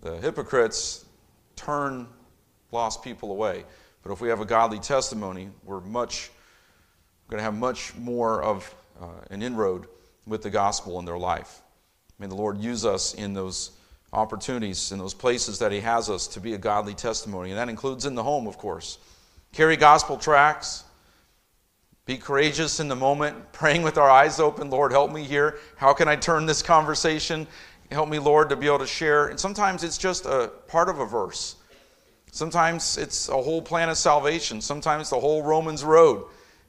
The 0.00 0.16
hypocrites 0.16 1.04
turn 1.64 2.06
lost 2.70 3.02
people 3.02 3.30
away. 3.30 3.64
But 4.02 4.12
if 4.12 4.20
we 4.20 4.28
have 4.28 4.40
a 4.40 4.44
godly 4.44 4.78
testimony, 4.78 5.48
we're 5.64 5.80
much 5.80 6.30
going 7.28 7.38
to 7.38 7.44
have 7.44 7.54
much 7.54 7.94
more 7.96 8.42
of 8.42 8.74
uh, 9.00 9.06
an 9.30 9.42
inroad 9.42 9.86
with 10.26 10.42
the 10.42 10.50
gospel 10.50 10.98
in 10.98 11.04
their 11.04 11.18
life. 11.18 11.62
May 12.18 12.26
the 12.26 12.34
Lord 12.34 12.58
use 12.58 12.84
us 12.84 13.14
in 13.14 13.32
those 13.32 13.72
opportunities, 14.12 14.92
in 14.92 14.98
those 14.98 15.14
places 15.14 15.58
that 15.60 15.72
He 15.72 15.80
has 15.80 16.10
us 16.10 16.26
to 16.28 16.40
be 16.40 16.54
a 16.54 16.58
godly 16.58 16.94
testimony. 16.94 17.50
And 17.50 17.58
that 17.58 17.68
includes 17.68 18.04
in 18.04 18.14
the 18.14 18.22
home, 18.22 18.46
of 18.46 18.58
course. 18.58 18.98
Carry 19.52 19.76
gospel 19.76 20.16
tracts. 20.16 20.84
Be 22.04 22.16
courageous 22.16 22.80
in 22.80 22.88
the 22.88 22.96
moment, 22.96 23.36
praying 23.52 23.82
with 23.82 23.96
our 23.96 24.10
eyes 24.10 24.40
open. 24.40 24.70
Lord, 24.70 24.92
help 24.92 25.12
me 25.12 25.22
here. 25.22 25.58
How 25.76 25.94
can 25.94 26.08
I 26.08 26.16
turn 26.16 26.46
this 26.46 26.62
conversation? 26.62 27.46
Help 27.92 28.08
me, 28.08 28.18
Lord, 28.18 28.48
to 28.48 28.56
be 28.56 28.66
able 28.66 28.78
to 28.78 28.86
share. 28.86 29.28
And 29.28 29.38
sometimes 29.38 29.84
it's 29.84 29.98
just 29.98 30.24
a 30.24 30.50
part 30.68 30.88
of 30.88 30.98
a 30.98 31.06
verse. 31.06 31.56
Sometimes 32.30 32.96
it's 32.96 33.28
a 33.28 33.40
whole 33.40 33.60
plan 33.60 33.88
of 33.88 33.98
salvation. 33.98 34.60
Sometimes 34.60 35.10
the 35.10 35.20
whole 35.20 35.42
Romans 35.42 35.84
road. 35.84 36.24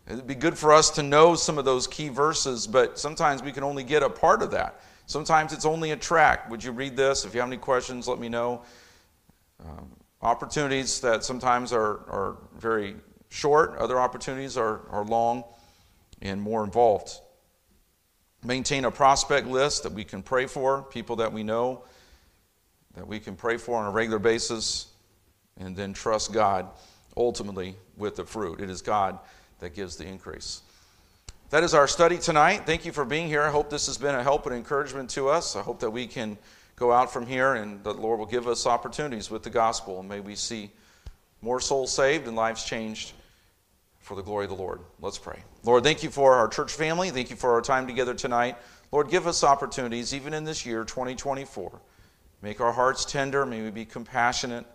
It'd 0.08 0.28
be 0.28 0.36
good 0.36 0.58
for 0.58 0.74
us 0.74 0.90
to 0.92 1.04
know 1.04 1.36
some 1.36 1.58
of 1.58 1.64
those 1.64 1.88
key 1.88 2.10
verses, 2.10 2.68
but 2.68 3.00
sometimes 3.00 3.42
we 3.42 3.54
can 3.54 3.64
only 3.64 3.86
get 3.86 4.04
a 4.04 4.10
part 4.10 4.42
of 4.42 4.52
that. 4.52 4.82
Sometimes 5.06 5.54
it's 5.54 5.66
only 5.66 5.92
a 5.92 5.96
track. 5.96 6.50
Would 6.50 6.64
you 6.64 6.74
read 6.74 6.98
this? 6.98 7.24
If 7.24 7.34
you 7.34 7.40
have 7.40 7.50
any 7.50 7.58
questions, 7.58 8.08
let 8.08 8.20
me 8.20 8.28
know. 8.28 8.64
Um, 9.64 9.96
opportunities 10.22 11.00
that 11.02 11.24
sometimes 11.24 11.72
are, 11.72 12.00
are 12.10 12.38
very 12.58 12.96
short, 13.30 13.78
other 13.78 14.00
opportunities 14.00 14.58
are, 14.58 14.82
are 14.90 15.06
long 15.06 15.44
and 16.22 16.42
more 16.42 16.64
involved. 16.64 17.20
Maintain 18.44 18.86
a 18.86 18.92
prospect 18.92 19.48
list 19.48 19.84
that 19.84 19.94
we 19.94 20.04
can 20.04 20.22
pray 20.22 20.46
for, 20.48 20.84
people 20.84 21.16
that 21.18 21.32
we 21.32 21.44
know 21.44 21.84
that 22.96 23.08
we 23.08 23.20
can 23.20 23.36
pray 23.36 23.58
for 23.58 23.80
on 23.80 23.88
a 23.88 23.92
regular 23.92 24.20
basis, 24.20 24.88
and 25.60 25.76
then 25.76 25.94
trust 25.94 26.32
God 26.32 26.68
ultimately 27.18 27.76
with 27.98 28.16
the 28.16 28.26
fruit. 28.26 28.60
It 28.60 28.70
is 28.70 28.82
God 28.82 29.20
that 29.60 29.74
gives 29.74 29.96
the 29.96 30.06
increase. 30.06 30.62
That 31.50 31.64
is 31.64 31.74
our 31.74 31.88
study 31.88 32.18
tonight. 32.18 32.66
Thank 32.66 32.86
you 32.86 32.92
for 32.92 33.06
being 33.06 33.28
here. 33.28 33.44
I 33.44 33.52
hope 33.52 33.70
this 33.70 33.86
has 33.88 33.98
been 33.98 34.16
a 34.16 34.24
help 34.24 34.46
and 34.46 34.56
encouragement 34.56 35.10
to 35.12 35.30
us. 35.30 35.56
I 35.56 35.62
hope 35.62 35.80
that 35.82 35.90
we 35.90 36.08
can 36.08 36.38
go 36.76 36.92
out 36.92 37.14
from 37.14 37.28
here 37.28 37.54
and 37.54 37.84
that 37.84 37.96
the 37.96 38.02
Lord 38.02 38.20
will 38.20 38.26
give 38.26 38.48
us 38.48 38.66
opportunities 38.66 39.30
with 39.30 39.44
the 39.44 39.52
gospel. 39.52 40.00
And 40.00 40.10
may 40.10 40.20
we 40.20 40.36
see 40.36 40.72
more 41.42 41.60
souls 41.60 41.94
saved 41.94 42.28
and 42.28 42.36
lives 42.36 42.64
changed 42.64 43.14
for 44.04 44.16
the 44.16 44.22
glory 44.22 44.46
of 44.46 44.52
the 44.52 44.58
Lord. 44.58 44.82
Let's 45.00 45.18
pray. 45.18 45.42
Lord, 45.64 45.84
thank 45.84 46.04
you 46.04 46.10
for 46.10 46.34
our 46.34 46.48
church 46.48 46.74
family. 46.74 47.10
Thank 47.10 47.30
you 47.30 47.36
for 47.36 47.54
our 47.54 47.62
time 47.62 47.88
together 47.88 48.14
tonight. 48.14 48.58
Lord, 48.92 49.10
give 49.10 49.26
us 49.26 49.44
opportunities 49.44 50.14
even 50.14 50.34
in 50.34 50.44
this 50.44 50.66
year, 50.66 50.84
2024. 50.84 51.82
Make 52.42 52.60
our 52.60 52.74
hearts 52.74 53.06
tender. 53.06 53.46
May 53.46 53.62
we 53.62 53.72
be 53.72 53.86
compassionate, 53.86 54.66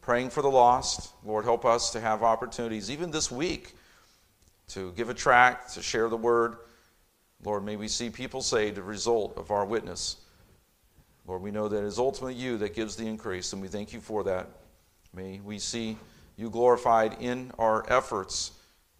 praying 0.00 0.30
for 0.30 0.42
the 0.42 0.50
lost. 0.50 1.14
Lord, 1.24 1.44
help 1.44 1.64
us 1.64 1.90
to 1.90 2.00
have 2.00 2.24
opportunities 2.24 2.90
even 2.90 3.12
this 3.12 3.30
week 3.30 3.74
to 4.68 4.92
give 4.92 5.08
a 5.08 5.14
tract, 5.14 5.74
to 5.74 5.82
share 5.82 6.08
the 6.08 6.16
word. 6.16 6.56
Lord, 7.44 7.64
may 7.64 7.76
we 7.76 7.86
see 7.86 8.10
people 8.10 8.42
saved 8.42 8.78
a 8.78 8.82
result 8.82 9.38
of 9.38 9.52
our 9.52 9.64
witness. 9.64 10.16
Lord, 11.26 11.40
we 11.40 11.52
know 11.52 11.68
that 11.68 11.78
it 11.78 11.84
is 11.84 12.00
ultimately 12.00 12.34
you 12.34 12.58
that 12.58 12.74
gives 12.74 12.96
the 12.96 13.06
increase, 13.06 13.52
and 13.52 13.62
we 13.62 13.68
thank 13.68 13.92
you 13.92 14.00
for 14.00 14.24
that. 14.24 14.48
May 15.14 15.40
we 15.40 15.60
see 15.60 15.96
you 16.36 16.50
glorified 16.50 17.16
in 17.20 17.52
our 17.58 17.84
efforts 17.88 18.52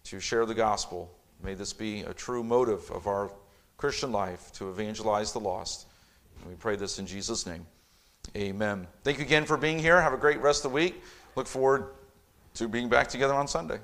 to 0.09 0.19
share 0.19 0.45
the 0.45 0.53
gospel. 0.53 1.11
May 1.43 1.53
this 1.53 1.73
be 1.73 2.01
a 2.01 2.13
true 2.13 2.43
motive 2.43 2.89
of 2.91 3.07
our 3.07 3.31
Christian 3.77 4.11
life 4.11 4.51
to 4.53 4.69
evangelize 4.69 5.33
the 5.33 5.39
lost. 5.39 5.87
And 6.39 6.49
we 6.49 6.55
pray 6.55 6.75
this 6.75 6.99
in 6.99 7.05
Jesus' 7.05 7.45
name. 7.45 7.65
Amen. 8.35 8.87
Thank 9.03 9.19
you 9.19 9.25
again 9.25 9.45
for 9.45 9.57
being 9.57 9.79
here. 9.79 10.01
Have 10.01 10.13
a 10.13 10.17
great 10.17 10.41
rest 10.41 10.65
of 10.65 10.71
the 10.71 10.75
week. 10.75 11.01
Look 11.35 11.47
forward 11.47 11.87
to 12.55 12.67
being 12.67 12.89
back 12.89 13.07
together 13.07 13.33
on 13.33 13.47
Sunday. 13.47 13.79